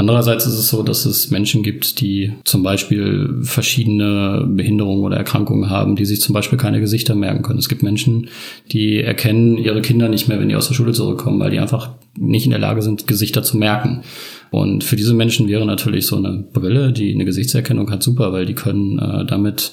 Andererseits 0.00 0.46
ist 0.46 0.54
es 0.54 0.68
so, 0.70 0.82
dass 0.82 1.04
es 1.04 1.30
Menschen 1.30 1.62
gibt, 1.62 2.00
die 2.00 2.32
zum 2.44 2.62
Beispiel 2.62 3.40
verschiedene 3.42 4.46
Behinderungen 4.48 5.04
oder 5.04 5.18
Erkrankungen 5.18 5.68
haben, 5.68 5.94
die 5.94 6.06
sich 6.06 6.22
zum 6.22 6.32
Beispiel 6.32 6.58
keine 6.58 6.80
Gesichter 6.80 7.14
merken 7.14 7.42
können. 7.42 7.58
Es 7.58 7.68
gibt 7.68 7.82
Menschen, 7.82 8.30
die 8.72 9.02
erkennen 9.02 9.58
ihre 9.58 9.82
Kinder 9.82 10.08
nicht 10.08 10.26
mehr, 10.26 10.40
wenn 10.40 10.48
die 10.48 10.56
aus 10.56 10.68
der 10.68 10.74
Schule 10.74 10.92
zurückkommen, 10.92 11.38
weil 11.38 11.50
die 11.50 11.58
einfach 11.58 11.90
nicht 12.16 12.44
in 12.44 12.50
der 12.50 12.60
Lage 12.60 12.82
sind, 12.82 13.06
Gesichter 13.06 13.42
zu 13.42 13.56
merken. 13.56 14.02
Und 14.50 14.84
für 14.84 14.96
diese 14.96 15.14
Menschen 15.14 15.48
wäre 15.48 15.64
natürlich 15.64 16.06
so 16.06 16.16
eine 16.16 16.44
Brille, 16.52 16.92
die 16.92 17.14
eine 17.14 17.24
Gesichtserkennung 17.24 17.90
hat, 17.90 18.02
super, 18.02 18.32
weil 18.32 18.46
die 18.46 18.54
können 18.54 18.98
äh, 18.98 19.24
damit 19.24 19.72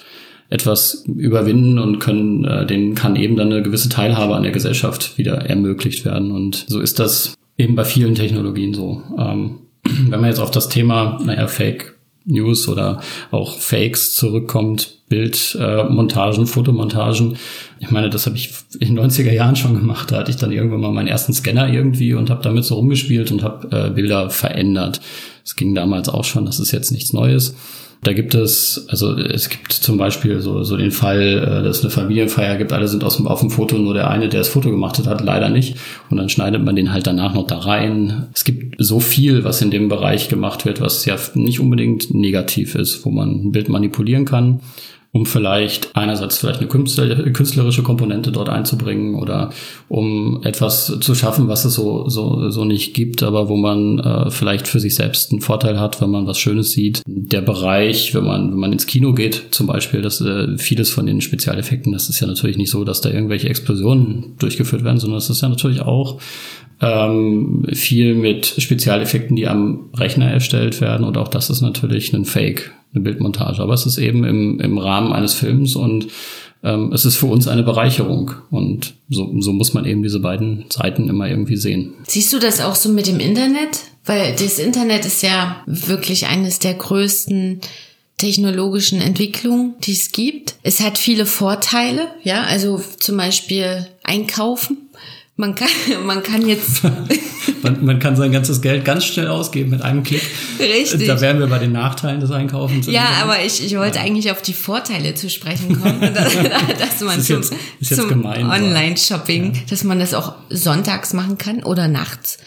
etwas 0.50 1.04
überwinden 1.06 1.78
und 1.78 2.00
können, 2.00 2.46
äh, 2.46 2.66
denen 2.66 2.96
kann 2.96 3.16
eben 3.16 3.36
dann 3.36 3.52
eine 3.52 3.64
gewisse 3.64 3.90
Teilhabe 3.90 4.36
an 4.36 4.44
der 4.44 4.52
Gesellschaft 4.52 5.18
wieder 5.18 5.34
ermöglicht 5.34 6.06
werden. 6.06 6.32
Und 6.32 6.66
so 6.68 6.80
ist 6.80 7.00
das 7.00 7.34
eben 7.58 7.76
bei 7.76 7.84
vielen 7.84 8.16
Technologien 8.16 8.74
so. 8.74 9.02
Ähm, 9.18 9.60
wenn 9.84 10.22
man 10.22 10.30
jetzt 10.30 10.40
auf 10.40 10.52
das 10.52 10.70
Thema, 10.70 11.20
naja, 11.24 11.48
Fake 11.48 11.97
News 12.28 12.68
oder 12.68 13.02
auch 13.32 13.58
Fakes 13.58 14.14
zurückkommt, 14.16 14.98
Bildmontagen, 15.10 16.44
äh, 16.44 16.48
Fotomontagen. 16.48 17.38
Ich 17.80 17.90
meine, 17.92 18.10
das 18.10 18.26
habe 18.26 18.36
ich 18.36 18.52
in 18.80 18.96
den 18.96 19.00
90er 19.00 19.32
Jahren 19.32 19.56
schon 19.56 19.74
gemacht. 19.74 20.12
Da 20.12 20.18
hatte 20.18 20.32
ich 20.32 20.38
dann 20.38 20.52
irgendwann 20.52 20.82
mal 20.82 20.92
meinen 20.92 21.08
ersten 21.08 21.34
Scanner 21.34 21.72
irgendwie 21.72 22.14
und 22.14 22.30
habe 22.30 22.44
damit 22.44 22.66
so 22.66 22.76
rumgespielt 22.76 23.32
und 23.32 23.42
habe 23.42 23.70
äh, 23.72 23.90
Bilder 23.90 24.30
verändert. 24.30 25.00
Das 25.44 25.56
ging 25.56 25.74
damals 25.74 26.10
auch 26.10 26.26
schon, 26.26 26.46
das 26.46 26.60
ist 26.60 26.74
jetzt 26.74 26.92
nichts 26.92 27.14
Neues. 27.14 27.56
Da 28.04 28.14
gibt 28.14 28.36
es, 28.36 28.86
also 28.90 29.18
es 29.18 29.50
gibt 29.50 29.74
zum 29.74 29.98
Beispiel 29.98 30.40
so, 30.40 30.64
so 30.64 30.78
den 30.78 30.92
Fall, 30.92 31.22
äh, 31.22 31.64
dass 31.64 31.80
es 31.80 31.84
eine 31.84 31.92
Familienfeier 31.92 32.58
gibt, 32.58 32.72
alle 32.72 32.88
sind 32.88 33.04
aus 33.04 33.18
dem, 33.18 33.28
auf 33.28 33.40
dem 33.40 33.50
Foto, 33.50 33.78
nur 33.78 33.94
der 33.94 34.10
eine, 34.10 34.30
der 34.30 34.42
das 34.42 34.50
Foto 34.50 34.70
gemacht 34.70 34.98
hat, 34.98 35.08
hat 35.08 35.22
leider 35.22 35.50
nicht. 35.50 35.76
Und 36.10 36.18
dann 36.18 36.30
schneidet 36.30 36.64
man 36.64 36.76
den 36.76 36.94
halt 36.94 37.08
danach 37.08 37.34
noch 37.34 37.48
da 37.48 37.58
rein. 37.58 38.28
Es 38.34 38.44
gibt 38.44 38.76
so 38.78 39.00
viel, 39.00 39.44
was 39.44 39.62
in 39.62 39.72
dem 39.72 39.90
Bereich 39.90 40.30
gemacht 40.30 40.66
wird, 40.66 40.80
was 40.80 41.06
ja 41.06 41.18
nicht 41.34 41.60
unbedingt 41.60 42.14
negativ 42.14 42.76
ist, 42.76 43.06
wo 43.06 43.10
man 43.10 43.48
ein 43.48 43.52
Bild 43.52 43.70
manipulieren 43.70 44.26
kann 44.26 44.62
um 45.12 45.26
vielleicht 45.26 45.96
einerseits 45.96 46.38
vielleicht 46.38 46.60
eine 46.60 46.68
künstlerische 46.68 47.82
Komponente 47.84 48.32
dort 48.32 48.50
einzubringen 48.50 49.16
oder 49.16 49.52
um 49.88 50.42
etwas 50.44 50.98
zu 51.00 51.16
schaffen, 51.16 51.48
was 51.48 51.66
es 51.66 51.76
so, 51.76 52.10
so, 52.10 52.50
so 52.50 52.66
nicht 52.66 52.94
gibt, 52.94 53.24
aber 53.24 53.50
wo 53.50 53.56
man 53.56 54.00
äh, 54.00 54.32
vielleicht 54.32 54.68
für 54.68 54.80
sich 54.80 54.96
selbst 54.96 55.32
einen 55.32 55.42
Vorteil 55.42 55.80
hat, 55.80 56.02
wenn 56.02 56.12
man 56.12 56.28
was 56.28 56.40
Schönes 56.40 56.72
sieht. 56.72 57.02
Der 57.06 57.42
Bereich, 57.42 58.14
wenn 58.14 58.26
man, 58.26 58.52
wenn 58.52 58.60
man 58.60 58.74
ins 58.74 58.86
Kino 58.86 59.14
geht, 59.14 59.46
zum 59.52 59.66
Beispiel, 59.66 60.02
dass 60.02 60.22
äh, 60.22 60.58
vieles 60.58 60.90
von 60.90 61.06
den 61.06 61.22
Spezialeffekten, 61.22 61.94
das 61.94 62.10
ist 62.10 62.20
ja 62.20 62.28
natürlich 62.28 62.58
nicht 62.58 62.70
so, 62.70 62.84
dass 62.84 63.02
da 63.02 63.10
irgendwelche 63.10 63.50
Explosionen 63.50 64.36
durchgeführt 64.40 64.84
werden, 64.84 65.00
sondern 65.00 65.20
es 65.20 65.30
ist 65.30 65.42
ja 65.42 65.50
natürlich 65.50 65.82
auch 65.82 66.20
ähm, 66.82 67.66
viel 67.74 68.14
mit 68.14 68.46
Spezialeffekten, 68.58 69.36
die 69.36 69.48
am 69.48 69.90
Rechner 69.96 70.30
erstellt 70.30 70.80
werden. 70.82 71.06
Und 71.06 71.18
auch 71.18 71.28
das 71.28 71.50
ist 71.50 71.62
natürlich 71.62 72.14
ein 72.14 72.26
Fake, 72.26 72.72
eine 72.98 73.04
Bildmontage. 73.04 73.62
Aber 73.62 73.74
es 73.74 73.86
ist 73.86 73.98
eben 73.98 74.24
im, 74.24 74.60
im 74.60 74.78
Rahmen 74.78 75.14
eines 75.14 75.34
Films 75.34 75.76
und 75.76 76.08
ähm, 76.64 76.92
es 76.94 77.06
ist 77.06 77.16
für 77.16 77.28
uns 77.28 77.48
eine 77.48 77.64
Bereicherung. 77.64 78.32
Und 78.50 78.96
so, 79.10 79.34
so 79.40 79.54
muss 79.54 79.74
man 79.74 79.86
eben 79.86 80.04
diese 80.04 80.20
beiden 80.20 80.66
Seiten 80.70 81.10
immer 81.10 81.30
irgendwie 81.30 81.58
sehen. 81.58 81.94
Siehst 82.04 82.34
du 82.34 82.40
das 82.40 82.60
auch 82.60 82.76
so 82.76 82.90
mit 82.90 83.08
dem 83.08 83.20
Internet? 83.20 83.82
Weil 84.06 84.34
das 84.34 84.60
Internet 84.60 85.06
ist 85.06 85.22
ja 85.22 85.64
wirklich 85.66 86.28
eines 86.28 86.60
der 86.60 86.74
größten 86.74 87.62
technologischen 88.18 89.00
Entwicklungen, 89.00 89.76
die 89.84 89.92
es 89.92 90.12
gibt. 90.12 90.56
Es 90.64 90.80
hat 90.80 90.98
viele 90.98 91.26
Vorteile, 91.26 92.08
ja, 92.24 92.44
also 92.44 92.82
zum 92.98 93.18
Beispiel 93.18 93.86
einkaufen 94.04 94.87
man 95.38 95.56
kann, 95.56 95.70
man 96.06 96.24
kann 96.24 96.46
jetzt. 96.46 96.84
man, 97.64 97.86
man, 97.86 98.00
kann 98.00 98.16
sein 98.16 98.32
ganzes 98.32 98.62
Geld 98.62 98.84
ganz 98.84 99.06
schnell 99.06 99.28
ausgeben 99.28 99.70
mit 99.70 99.82
einem 99.82 100.04
Klick. 100.04 100.24
Richtig. 100.60 101.08
Da 101.08 101.22
wären 101.22 101.40
wir 101.40 101.48
bei 101.48 101.60
den 101.60 101.72
Nachteilen 101.72 102.20
des 102.20 102.32
Einkaufens. 102.32 102.88
Ja, 102.88 103.08
aber 103.22 103.44
ich, 103.46 103.64
ich 103.64 103.78
wollte 103.78 104.00
ja. 104.00 104.04
eigentlich 104.04 104.32
auf 104.32 104.42
die 104.42 104.54
Vorteile 104.54 105.14
zu 105.14 105.30
sprechen 105.30 105.80
kommen, 105.80 106.02
dass, 106.14 106.34
dass 106.34 107.02
man 107.02 107.18
das 107.18 107.28
zum, 107.28 107.42
jetzt, 107.80 107.96
zum 107.96 108.26
Online-Shopping, 108.26 109.54
ja. 109.54 109.62
dass 109.70 109.84
man 109.84 110.00
das 110.00 110.14
auch 110.14 110.34
sonntags 110.50 111.14
machen 111.14 111.38
kann 111.38 111.64
oder 111.64 111.88
nachts. 111.88 112.40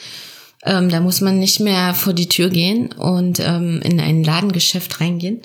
Ähm, 0.67 0.91
da 0.91 1.01
muss 1.01 1.23
man 1.23 1.39
nicht 1.39 1.61
mehr 1.61 1.95
vor 1.95 2.13
die 2.13 2.29
Tür 2.29 2.51
gehen 2.51 2.93
und 2.93 3.41
ähm, 3.41 3.81
in 3.83 3.99
ein 3.99 4.23
Ladengeschäft 4.23 5.01
reingehen 5.01 5.41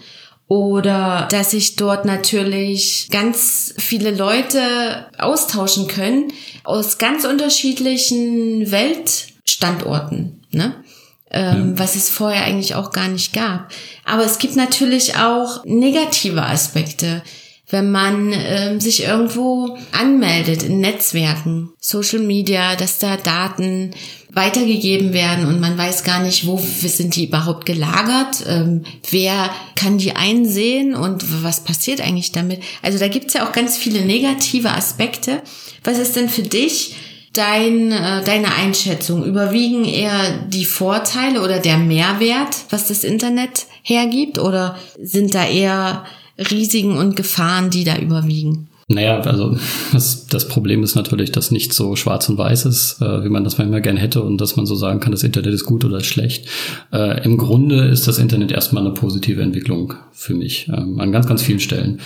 oder 0.48 1.28
dass 1.32 1.52
sich 1.52 1.76
dort 1.76 2.06
natürlich 2.06 3.08
ganz 3.10 3.74
viele 3.78 4.12
Leute 4.12 5.08
austauschen 5.18 5.88
können 5.88 6.32
aus 6.64 6.98
ganz 6.98 7.26
unterschiedlichen 7.26 8.72
Weltstandorten, 8.72 10.46
ne? 10.52 10.84
Ähm, 11.32 11.74
ja. 11.74 11.80
was 11.80 11.96
es 11.96 12.10
vorher 12.10 12.44
eigentlich 12.44 12.76
auch 12.76 12.92
gar 12.92 13.08
nicht 13.08 13.34
gab. 13.34 13.72
Aber 14.06 14.24
es 14.24 14.38
gibt 14.38 14.56
natürlich 14.56 15.18
auch 15.18 15.66
negative 15.66 16.44
Aspekte 16.44 17.24
wenn 17.68 17.92
man 17.92 18.32
ähm, 18.34 18.80
sich 18.80 19.04
irgendwo 19.04 19.78
anmeldet 19.92 20.64
in 20.64 20.80
Netzwerken, 20.80 21.72
Social 21.80 22.20
Media, 22.20 22.76
dass 22.76 23.00
da 23.00 23.18
Daten 23.18 23.92
weitergegeben 24.32 25.14
werden 25.14 25.48
und 25.48 25.62
man 25.62 25.78
weiß 25.78 26.04
gar 26.04 26.22
nicht, 26.22 26.46
wo 26.46 26.58
sind 26.60 27.16
die 27.16 27.28
überhaupt 27.28 27.66
gelagert, 27.66 28.44
ähm, 28.48 28.84
wer 29.10 29.50
kann 29.76 29.98
die 29.98 30.16
einsehen 30.16 30.94
und 30.94 31.44
was 31.44 31.64
passiert 31.64 32.02
eigentlich 32.02 32.34
damit. 32.34 32.62
Also 32.82 33.00
da 33.00 33.08
gibt's 33.08 33.34
ja 33.34 33.48
auch 33.48 33.54
ganz 33.54 33.78
viele 33.78 34.06
negative 34.06 34.72
Aspekte. 34.72 35.42
Was 35.84 35.98
ist 35.98 36.18
denn 36.18 36.30
für 36.30 36.44
dich 36.44 36.96
dein, 37.32 37.94
äh, 37.94 38.24
deine 38.26 38.54
Einschätzung? 38.56 39.24
Überwiegen 39.24 39.86
eher 39.86 40.40
die 40.50 40.66
Vorteile 40.66 41.42
oder 41.42 41.60
der 41.60 41.78
Mehrwert, 41.78 42.58
was 42.70 42.90
das 42.90 43.06
Internet 43.06 43.68
hergibt 43.84 44.38
oder 44.38 44.78
sind 45.02 45.34
da 45.34 45.48
eher 45.48 46.04
Risiken 46.38 46.98
und 46.98 47.16
Gefahren, 47.16 47.70
die 47.70 47.84
da 47.84 47.98
überwiegen? 47.98 48.70
Naja, 48.88 49.20
also 49.22 49.58
das, 49.94 50.28
das 50.28 50.48
Problem 50.48 50.84
ist 50.84 50.94
natürlich, 50.94 51.32
dass 51.32 51.50
nicht 51.50 51.74
so 51.74 51.96
schwarz 51.96 52.30
und 52.30 52.38
weiß 52.38 52.66
ist, 52.66 53.02
äh, 53.02 53.24
wie 53.24 53.30
man 53.30 53.44
das 53.44 53.58
manchmal 53.58 53.82
gern 53.82 53.98
hätte 53.98 54.22
und 54.22 54.40
dass 54.40 54.58
man 54.58 54.68
so 54.68 54.76
sagen 54.76 55.00
kann, 55.00 55.12
das 55.12 55.24
Internet 55.24 55.56
ist 55.56 55.64
gut 55.64 55.84
oder 55.86 56.02
schlecht. 56.02 56.48
Äh, 56.94 57.24
Im 57.26 57.38
Grunde 57.38 57.86
ist 57.86 58.08
das 58.08 58.20
Internet 58.20 58.52
erstmal 58.52 58.86
eine 58.86 58.94
positive 58.94 59.42
Entwicklung 59.42 59.96
für 60.12 60.36
mich, 60.36 60.70
ähm, 60.70 61.00
an 61.00 61.12
ganz, 61.12 61.26
ganz 61.26 61.42
vielen 61.42 61.60
Stellen. 61.60 62.00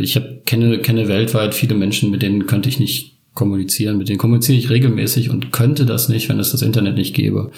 Ich 0.00 0.16
hab, 0.16 0.44
kenne, 0.44 0.80
kenne 0.80 1.06
weltweit 1.06 1.54
viele 1.54 1.76
Menschen, 1.76 2.10
mit 2.10 2.22
denen 2.22 2.46
könnte 2.46 2.68
ich 2.68 2.80
nicht 2.80 3.18
kommunizieren, 3.34 3.96
mit 3.98 4.08
denen 4.08 4.18
kommuniziere 4.18 4.58
ich 4.58 4.70
regelmäßig 4.70 5.30
und 5.30 5.52
könnte 5.52 5.86
das 5.86 6.08
nicht, 6.08 6.28
wenn 6.28 6.40
es 6.40 6.50
das 6.50 6.62
Internet 6.62 6.96
nicht 6.96 7.14
gäbe. 7.14 7.52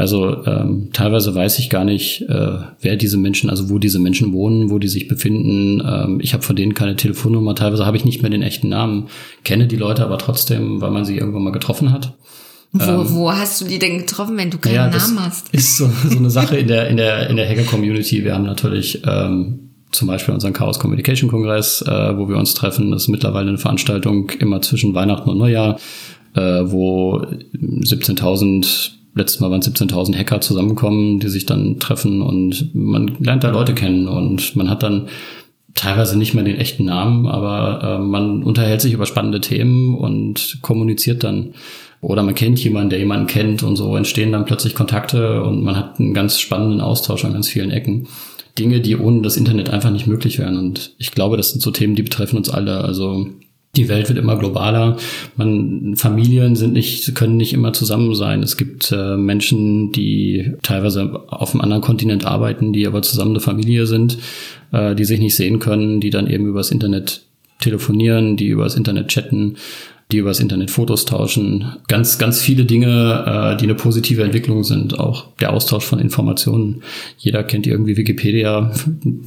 Also 0.00 0.44
ähm, 0.46 0.88
teilweise 0.94 1.34
weiß 1.34 1.58
ich 1.58 1.68
gar 1.68 1.84
nicht, 1.84 2.22
äh, 2.22 2.58
wer 2.80 2.96
diese 2.96 3.18
Menschen, 3.18 3.50
also 3.50 3.68
wo 3.68 3.78
diese 3.78 3.98
Menschen 3.98 4.32
wohnen, 4.32 4.70
wo 4.70 4.78
die 4.78 4.88
sich 4.88 5.08
befinden. 5.08 5.82
Ähm, 5.86 6.20
ich 6.22 6.32
habe 6.32 6.42
von 6.42 6.56
denen 6.56 6.72
keine 6.72 6.96
Telefonnummer. 6.96 7.54
Teilweise 7.54 7.84
habe 7.84 7.98
ich 7.98 8.06
nicht 8.06 8.22
mehr 8.22 8.30
den 8.30 8.42
echten 8.42 8.70
Namen, 8.70 9.08
kenne 9.44 9.66
die 9.66 9.76
Leute 9.76 10.02
aber 10.02 10.16
trotzdem, 10.16 10.80
weil 10.80 10.90
man 10.90 11.04
sie 11.04 11.18
irgendwann 11.18 11.42
mal 11.42 11.52
getroffen 11.52 11.92
hat. 11.92 12.14
Wo, 12.72 12.82
ähm, 12.82 13.06
wo 13.10 13.30
hast 13.30 13.60
du 13.60 13.66
die 13.66 13.78
denn 13.78 13.98
getroffen, 13.98 14.38
wenn 14.38 14.50
du 14.50 14.56
keinen 14.56 14.74
ja, 14.74 14.88
Namen 14.88 15.20
hast? 15.20 15.48
Ist 15.52 15.76
so, 15.76 15.90
so 16.08 16.16
eine 16.16 16.30
Sache 16.30 16.56
in 16.56 16.68
der 16.68 16.88
in 16.88 16.96
der 16.96 17.28
in 17.28 17.36
der 17.36 17.46
Hacker 17.46 17.64
Community. 17.64 18.24
Wir 18.24 18.34
haben 18.34 18.44
natürlich 18.44 19.02
ähm, 19.06 19.70
zum 19.92 20.08
Beispiel 20.08 20.32
unseren 20.32 20.54
Chaos 20.54 20.78
Communication 20.78 21.28
Kongress, 21.28 21.82
äh, 21.82 22.16
wo 22.16 22.26
wir 22.26 22.38
uns 22.38 22.54
treffen. 22.54 22.90
Das 22.90 23.02
ist 23.02 23.08
mittlerweile 23.08 23.48
eine 23.48 23.58
Veranstaltung 23.58 24.30
immer 24.38 24.62
zwischen 24.62 24.94
Weihnachten 24.94 25.28
und 25.28 25.38
Neujahr 25.38 25.78
äh, 26.34 26.40
wo 26.40 27.18
17.000 27.18 28.92
letztes 29.14 29.40
Mal 29.40 29.50
waren 29.50 29.60
17.000 29.60 30.16
Hacker 30.16 30.40
zusammenkommen, 30.40 31.20
die 31.20 31.28
sich 31.28 31.46
dann 31.46 31.78
treffen 31.78 32.22
und 32.22 32.74
man 32.74 33.16
lernt 33.20 33.44
da 33.44 33.50
Leute 33.50 33.74
kennen 33.74 34.08
und 34.08 34.56
man 34.56 34.70
hat 34.70 34.82
dann 34.82 35.08
teilweise 35.74 36.18
nicht 36.18 36.34
mehr 36.34 36.44
den 36.44 36.56
echten 36.56 36.84
Namen, 36.84 37.26
aber 37.26 37.98
äh, 37.98 37.98
man 38.02 38.42
unterhält 38.42 38.80
sich 38.80 38.92
über 38.92 39.06
spannende 39.06 39.40
Themen 39.40 39.94
und 39.94 40.58
kommuniziert 40.62 41.24
dann. 41.24 41.54
Oder 42.02 42.22
man 42.22 42.34
kennt 42.34 42.58
jemanden, 42.64 42.90
der 42.90 42.98
jemanden 42.98 43.26
kennt 43.26 43.62
und 43.62 43.76
so 43.76 43.94
entstehen 43.94 44.32
dann 44.32 44.46
plötzlich 44.46 44.74
Kontakte 44.74 45.42
und 45.42 45.62
man 45.62 45.76
hat 45.76 46.00
einen 46.00 46.14
ganz 46.14 46.40
spannenden 46.40 46.80
Austausch 46.80 47.24
an 47.24 47.34
ganz 47.34 47.48
vielen 47.48 47.70
Ecken. 47.70 48.08
Dinge, 48.58 48.80
die 48.80 48.96
ohne 48.96 49.22
das 49.22 49.36
Internet 49.36 49.70
einfach 49.70 49.90
nicht 49.90 50.06
möglich 50.06 50.38
wären. 50.38 50.56
Und 50.56 50.94
ich 50.98 51.12
glaube, 51.12 51.36
das 51.36 51.50
sind 51.50 51.60
so 51.60 51.70
Themen, 51.70 51.94
die 51.94 52.02
betreffen 52.02 52.36
uns 52.36 52.48
alle. 52.48 52.78
Also 52.78 53.28
die 53.76 53.88
Welt 53.88 54.08
wird 54.08 54.18
immer 54.18 54.36
globaler. 54.36 54.96
Man, 55.36 55.94
Familien 55.96 56.56
sind 56.56 56.72
nicht, 56.72 57.14
können 57.14 57.36
nicht 57.36 57.52
immer 57.52 57.72
zusammen 57.72 58.14
sein. 58.14 58.42
Es 58.42 58.56
gibt 58.56 58.90
äh, 58.90 59.16
Menschen, 59.16 59.92
die 59.92 60.54
teilweise 60.62 61.22
auf 61.28 61.52
einem 61.52 61.60
anderen 61.60 61.82
Kontinent 61.82 62.24
arbeiten, 62.24 62.72
die 62.72 62.86
aber 62.86 63.02
zusammen 63.02 63.30
eine 63.30 63.40
Familie 63.40 63.86
sind, 63.86 64.18
äh, 64.72 64.94
die 64.96 65.04
sich 65.04 65.20
nicht 65.20 65.36
sehen 65.36 65.60
können, 65.60 66.00
die 66.00 66.10
dann 66.10 66.26
eben 66.26 66.46
übers 66.46 66.72
Internet 66.72 67.22
telefonieren, 67.60 68.36
die 68.36 68.48
übers 68.48 68.74
Internet 68.74 69.08
chatten 69.08 69.56
die 70.12 70.18
übers 70.18 70.40
Internet 70.40 70.70
Fotos 70.70 71.04
tauschen. 71.04 71.76
Ganz, 71.88 72.18
ganz 72.18 72.40
viele 72.40 72.64
Dinge, 72.64 73.24
äh, 73.26 73.56
die 73.56 73.64
eine 73.64 73.74
positive 73.74 74.22
Entwicklung 74.22 74.64
sind. 74.64 74.98
Auch 74.98 75.26
der 75.40 75.52
Austausch 75.52 75.84
von 75.84 75.98
Informationen. 75.98 76.82
Jeder 77.18 77.42
kennt 77.44 77.66
irgendwie 77.66 77.96
Wikipedia, 77.96 78.72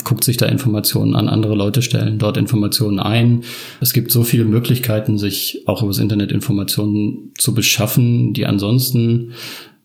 guckt 0.04 0.24
sich 0.24 0.38
da 0.38 0.46
Informationen 0.48 1.16
an, 1.16 1.30
andere 1.30 1.56
Leute 1.56 1.82
stellen 1.82 2.20
dort 2.20 2.38
Informationen 2.38 3.00
ein. 3.00 3.44
Es 3.82 3.94
gibt 3.94 4.12
so 4.12 4.24
viele 4.24 4.46
Möglichkeiten, 4.46 5.18
sich 5.18 5.64
auch 5.66 5.84
übers 5.84 6.00
Internet 6.00 6.32
Informationen 6.32 7.32
zu 7.38 7.54
beschaffen, 7.54 8.34
die 8.34 8.46
ansonsten 8.46 9.34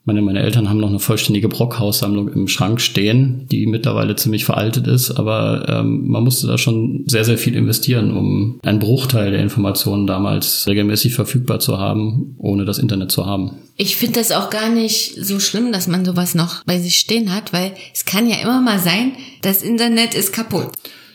meine, 0.08 0.22
meine 0.22 0.40
Eltern 0.40 0.68
haben 0.68 0.80
noch 0.80 0.88
eine 0.88 0.98
vollständige 0.98 1.48
Brockhaussammlung 1.48 2.28
im 2.30 2.48
Schrank 2.48 2.80
stehen, 2.80 3.46
die 3.52 3.66
mittlerweile 3.66 4.16
ziemlich 4.16 4.44
veraltet 4.44 4.88
ist, 4.88 5.12
aber 5.12 5.66
ähm, 5.68 6.08
man 6.08 6.24
musste 6.24 6.46
da 6.48 6.58
schon 6.58 7.04
sehr, 7.06 7.24
sehr 7.24 7.38
viel 7.38 7.54
investieren, 7.54 8.16
um 8.16 8.58
einen 8.64 8.80
Bruchteil 8.80 9.30
der 9.30 9.40
Informationen 9.40 10.06
damals 10.06 10.66
regelmäßig 10.66 11.14
verfügbar 11.14 11.60
zu 11.60 11.78
haben, 11.78 12.34
ohne 12.38 12.64
das 12.64 12.78
Internet 12.78 13.12
zu 13.12 13.26
haben. 13.26 13.52
Ich 13.76 13.96
finde 13.96 14.18
das 14.18 14.32
auch 14.32 14.50
gar 14.50 14.70
nicht 14.70 15.14
so 15.24 15.38
schlimm, 15.38 15.70
dass 15.70 15.86
man 15.86 16.04
sowas 16.04 16.34
noch 16.34 16.64
bei 16.64 16.80
sich 16.80 16.96
stehen 16.96 17.32
hat, 17.32 17.52
weil 17.52 17.72
es 17.94 18.06
kann 18.06 18.28
ja 18.28 18.36
immer 18.42 18.60
mal 18.60 18.80
sein, 18.80 19.12
das 19.42 19.62
Internet 19.62 20.14
ist 20.14 20.32
kaputt. 20.32 20.72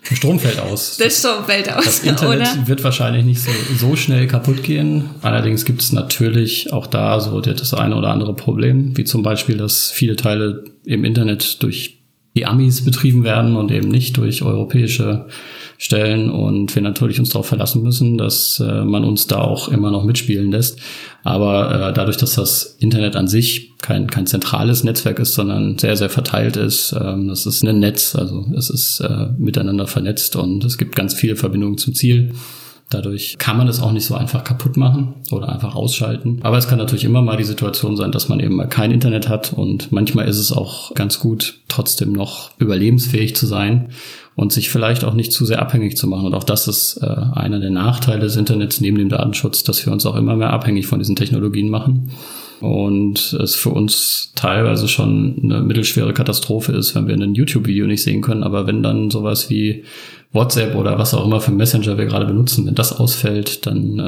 Der 0.09 0.15
Strom 0.15 0.39
fällt 0.39 0.59
aus. 0.59 0.97
Der 0.97 1.09
Strom 1.09 1.45
fällt 1.45 1.71
aus. 1.71 1.85
Das 1.85 1.99
Internet 1.99 2.55
oder? 2.55 2.67
wird 2.67 2.83
wahrscheinlich 2.83 3.23
nicht 3.23 3.41
so, 3.41 3.51
so 3.77 3.95
schnell 3.95 4.27
kaputt 4.27 4.63
gehen. 4.63 5.09
Allerdings 5.21 5.65
gibt 5.65 5.81
es 5.81 5.91
natürlich 5.91 6.73
auch 6.73 6.87
da 6.87 7.19
so 7.19 7.39
das 7.39 7.73
eine 7.73 7.95
oder 7.95 8.09
andere 8.09 8.35
Problem, 8.35 8.97
wie 8.97 9.05
zum 9.05 9.23
Beispiel, 9.23 9.57
dass 9.57 9.91
viele 9.91 10.15
Teile 10.15 10.65
im 10.85 11.05
Internet 11.05 11.63
durch 11.63 11.99
die 12.35 12.45
Amis 12.45 12.83
betrieben 12.83 13.23
werden 13.23 13.55
und 13.55 13.71
eben 13.71 13.89
nicht 13.89 14.17
durch 14.17 14.41
europäische 14.41 15.27
Stellen 15.77 16.29
und 16.29 16.73
wir 16.75 16.81
natürlich 16.81 17.19
uns 17.19 17.29
darauf 17.29 17.47
verlassen 17.47 17.83
müssen, 17.83 18.17
dass 18.17 18.59
äh, 18.59 18.83
man 18.83 19.03
uns 19.03 19.27
da 19.27 19.39
auch 19.39 19.67
immer 19.67 19.91
noch 19.91 20.03
mitspielen 20.03 20.51
lässt. 20.51 20.79
Aber 21.23 21.89
äh, 21.89 21.93
dadurch, 21.93 22.17
dass 22.17 22.35
das 22.35 22.77
Internet 22.79 23.15
an 23.15 23.27
sich 23.27 23.72
kein, 23.83 24.07
kein 24.07 24.25
zentrales 24.25 24.83
Netzwerk 24.83 25.19
ist, 25.19 25.33
sondern 25.33 25.77
sehr, 25.77 25.95
sehr 25.95 26.09
verteilt 26.09 26.57
ist, 26.57 26.95
ähm, 26.99 27.27
das 27.27 27.45
ist 27.45 27.63
ein 27.63 27.79
Netz, 27.79 28.15
also 28.15 28.45
es 28.57 28.69
ist 28.71 29.01
äh, 29.01 29.27
miteinander 29.37 29.85
vernetzt 29.85 30.35
und 30.35 30.63
es 30.63 30.79
gibt 30.79 30.95
ganz 30.95 31.13
viele 31.13 31.35
Verbindungen 31.35 31.77
zum 31.77 31.93
Ziel. 31.93 32.31
Dadurch 32.89 33.37
kann 33.39 33.57
man 33.57 33.67
es 33.67 33.81
auch 33.81 33.91
nicht 33.91 34.05
so 34.05 34.15
einfach 34.15 34.43
kaputt 34.43 34.77
machen 34.77 35.15
oder 35.31 35.49
einfach 35.49 35.75
ausschalten. 35.75 36.39
Aber 36.43 36.57
es 36.57 36.67
kann 36.67 36.77
natürlich 36.77 37.05
immer 37.05 37.21
mal 37.21 37.37
die 37.37 37.43
Situation 37.43 37.97
sein, 37.97 38.11
dass 38.11 38.29
man 38.29 38.39
eben 38.39 38.55
mal 38.55 38.67
kein 38.67 38.91
Internet 38.91 39.29
hat 39.29 39.51
und 39.53 39.91
manchmal 39.91 40.27
ist 40.27 40.37
es 40.37 40.51
auch 40.51 40.93
ganz 40.93 41.19
gut, 41.19 41.59
trotzdem 41.67 42.13
noch 42.13 42.51
überlebensfähig 42.59 43.35
zu 43.35 43.47
sein 43.47 43.89
und 44.35 44.53
sich 44.53 44.69
vielleicht 44.69 45.03
auch 45.03 45.13
nicht 45.13 45.33
zu 45.33 45.45
sehr 45.45 45.61
abhängig 45.61 45.97
zu 45.97 46.07
machen. 46.07 46.25
Und 46.25 46.35
auch 46.35 46.43
das 46.43 46.67
ist 46.67 46.99
äh, 47.01 47.05
einer 47.05 47.59
der 47.59 47.71
Nachteile 47.71 48.21
des 48.21 48.35
Internets 48.35 48.79
neben 48.79 48.97
dem 48.97 49.09
Datenschutz, 49.09 49.63
dass 49.63 49.85
wir 49.85 49.91
uns 49.91 50.05
auch 50.05 50.15
immer 50.15 50.35
mehr 50.35 50.51
abhängig 50.51 50.87
von 50.87 50.99
diesen 50.99 51.15
Technologien 51.15 51.69
machen. 51.69 52.11
Und 52.61 53.33
es 53.33 53.55
für 53.55 53.69
uns 53.69 54.31
teilweise 54.35 54.87
schon 54.87 55.39
eine 55.43 55.61
mittelschwere 55.61 56.13
Katastrophe 56.13 56.71
ist, 56.73 56.95
wenn 56.95 57.07
wir 57.07 57.15
ein 57.15 57.35
YouTube-Video 57.35 57.87
nicht 57.87 58.03
sehen 58.03 58.21
können. 58.21 58.43
Aber 58.43 58.67
wenn 58.67 58.83
dann 58.83 59.09
sowas 59.11 59.49
wie 59.49 59.83
WhatsApp 60.31 60.75
oder 60.75 60.97
was 60.97 61.13
auch 61.13 61.25
immer 61.25 61.41
für 61.41 61.51
Messenger 61.51 61.97
wir 61.97 62.05
gerade 62.05 62.25
benutzen, 62.25 62.65
wenn 62.65 62.75
das 62.75 62.93
ausfällt, 62.99 63.65
dann 63.65 63.99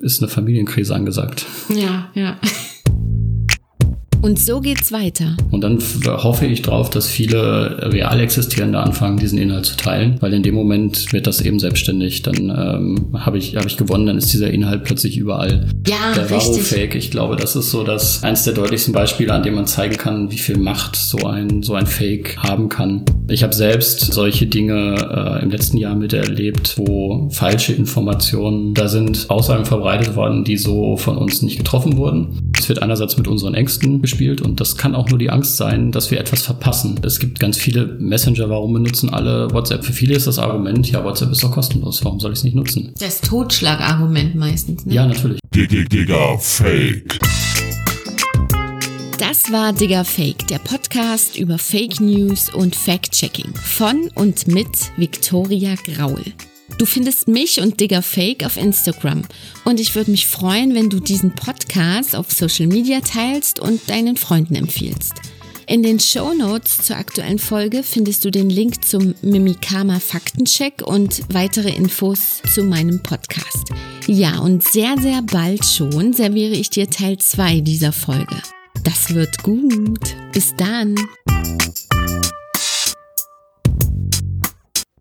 äh, 0.00 0.04
ist 0.04 0.22
eine 0.22 0.30
Familienkrise 0.30 0.94
angesagt. 0.94 1.46
Ja, 1.68 2.08
ja. 2.14 2.36
Und 4.22 4.38
so 4.38 4.60
geht's 4.60 4.92
weiter. 4.92 5.36
Und 5.50 5.62
dann 5.62 5.78
hoffe 6.06 6.44
ich 6.44 6.60
drauf, 6.60 6.90
dass 6.90 7.06
viele 7.06 7.90
real 7.92 8.20
existierende 8.20 8.78
anfangen, 8.78 9.16
diesen 9.16 9.38
Inhalt 9.38 9.64
zu 9.64 9.76
teilen, 9.76 10.18
weil 10.20 10.34
in 10.34 10.42
dem 10.42 10.54
Moment 10.54 11.12
wird 11.12 11.26
das 11.26 11.40
eben 11.40 11.58
selbstständig. 11.58 12.22
Dann 12.22 12.36
ähm, 12.36 13.06
habe 13.14 13.38
ich, 13.38 13.56
hab 13.56 13.64
ich 13.64 13.78
gewonnen, 13.78 14.06
dann 14.06 14.18
ist 14.18 14.32
dieser 14.32 14.50
Inhalt 14.50 14.84
plötzlich 14.84 15.16
überall. 15.16 15.68
Ja, 15.86 16.12
Der 16.14 16.30
richtig. 16.30 16.62
Fake. 16.62 16.94
Ich 16.94 17.10
glaube, 17.10 17.36
das 17.36 17.56
ist 17.56 17.70
so 17.70 17.82
das 17.82 18.22
eins 18.22 18.44
der 18.44 18.52
deutlichsten 18.52 18.92
Beispiele, 18.92 19.32
an 19.32 19.42
dem 19.42 19.54
man 19.54 19.66
zeigen 19.66 19.96
kann, 19.96 20.30
wie 20.30 20.38
viel 20.38 20.58
Macht 20.58 20.96
so 20.96 21.26
ein, 21.26 21.62
so 21.62 21.74
ein 21.74 21.86
Fake 21.86 22.36
haben 22.38 22.68
kann. 22.68 23.04
Ich 23.28 23.42
habe 23.42 23.54
selbst 23.54 24.12
solche 24.12 24.46
Dinge 24.46 25.38
äh, 25.38 25.42
im 25.42 25.50
letzten 25.50 25.78
Jahr 25.78 25.94
miterlebt, 25.94 26.74
wo 26.76 27.30
falsche 27.30 27.72
Informationen 27.72 28.74
da 28.74 28.88
sind 28.88 29.30
Aussagen 29.30 29.64
verbreitet 29.64 30.14
worden, 30.14 30.44
die 30.44 30.58
so 30.58 30.96
von 30.96 31.16
uns 31.16 31.40
nicht 31.40 31.56
getroffen 31.56 31.96
wurden. 31.96 32.49
Es 32.60 32.68
wird 32.68 32.82
einerseits 32.82 33.16
mit 33.16 33.26
unseren 33.26 33.54
Ängsten 33.54 34.02
gespielt 34.02 34.42
und 34.42 34.60
das 34.60 34.76
kann 34.76 34.94
auch 34.94 35.08
nur 35.08 35.18
die 35.18 35.30
Angst 35.30 35.56
sein, 35.56 35.92
dass 35.92 36.10
wir 36.10 36.20
etwas 36.20 36.42
verpassen. 36.42 37.00
Es 37.02 37.18
gibt 37.18 37.40
ganz 37.40 37.56
viele 37.56 37.86
Messenger, 37.98 38.50
warum 38.50 38.74
benutzen 38.74 39.08
alle 39.08 39.50
WhatsApp? 39.50 39.82
Für 39.82 39.94
viele 39.94 40.14
ist 40.14 40.26
das 40.26 40.38
Argument, 40.38 40.90
ja, 40.90 41.02
WhatsApp 41.02 41.32
ist 41.32 41.42
doch 41.42 41.52
kostenlos, 41.52 42.04
warum 42.04 42.20
soll 42.20 42.32
ich 42.32 42.38
es 42.40 42.44
nicht 42.44 42.54
nutzen? 42.54 42.92
Das 43.00 43.22
Totschlagargument 43.22 44.34
meistens. 44.34 44.84
Ne? 44.84 44.92
Ja, 44.92 45.06
natürlich. 45.06 45.40
Digga, 45.54 46.36
Fake. 46.38 47.18
Das 49.18 49.50
war 49.50 49.72
Digger 49.72 50.04
Fake, 50.04 50.46
der 50.48 50.58
Podcast 50.58 51.38
über 51.38 51.56
Fake 51.56 51.98
News 52.00 52.52
und 52.52 52.76
Fact-Checking 52.76 53.54
von 53.54 54.10
und 54.16 54.48
mit 54.48 54.68
Victoria 54.98 55.76
Graul. 55.86 56.22
Du 56.78 56.86
findest 56.86 57.28
mich 57.28 57.60
und 57.60 57.80
Digger 57.80 58.02
Fake 58.02 58.44
auf 58.44 58.56
Instagram 58.56 59.22
und 59.64 59.80
ich 59.80 59.94
würde 59.94 60.10
mich 60.10 60.26
freuen, 60.26 60.74
wenn 60.74 60.88
du 60.88 61.00
diesen 61.00 61.34
Podcast 61.34 62.16
auf 62.16 62.32
Social 62.32 62.66
Media 62.66 63.00
teilst 63.00 63.60
und 63.60 63.88
deinen 63.88 64.16
Freunden 64.16 64.54
empfiehlst. 64.54 65.14
In 65.70 65.84
den 65.84 66.00
Show 66.00 66.34
Notes 66.34 66.78
zur 66.78 66.96
aktuellen 66.96 67.38
Folge 67.38 67.84
findest 67.84 68.24
du 68.24 68.32
den 68.32 68.50
Link 68.50 68.84
zum 68.84 69.14
Mimikama 69.22 70.00
Faktencheck 70.00 70.82
und 70.84 71.22
weitere 71.32 71.70
Infos 71.70 72.42
zu 72.52 72.64
meinem 72.64 73.00
Podcast. 73.04 73.68
Ja, 74.08 74.40
und 74.40 74.66
sehr, 74.66 74.96
sehr 74.98 75.22
bald 75.22 75.64
schon 75.64 76.12
serviere 76.12 76.54
ich 76.54 76.70
dir 76.70 76.90
Teil 76.90 77.18
2 77.18 77.60
dieser 77.60 77.92
Folge. 77.92 78.42
Das 78.82 79.14
wird 79.14 79.42
gut. 79.44 80.16
Bis 80.32 80.54
dann. 80.56 80.96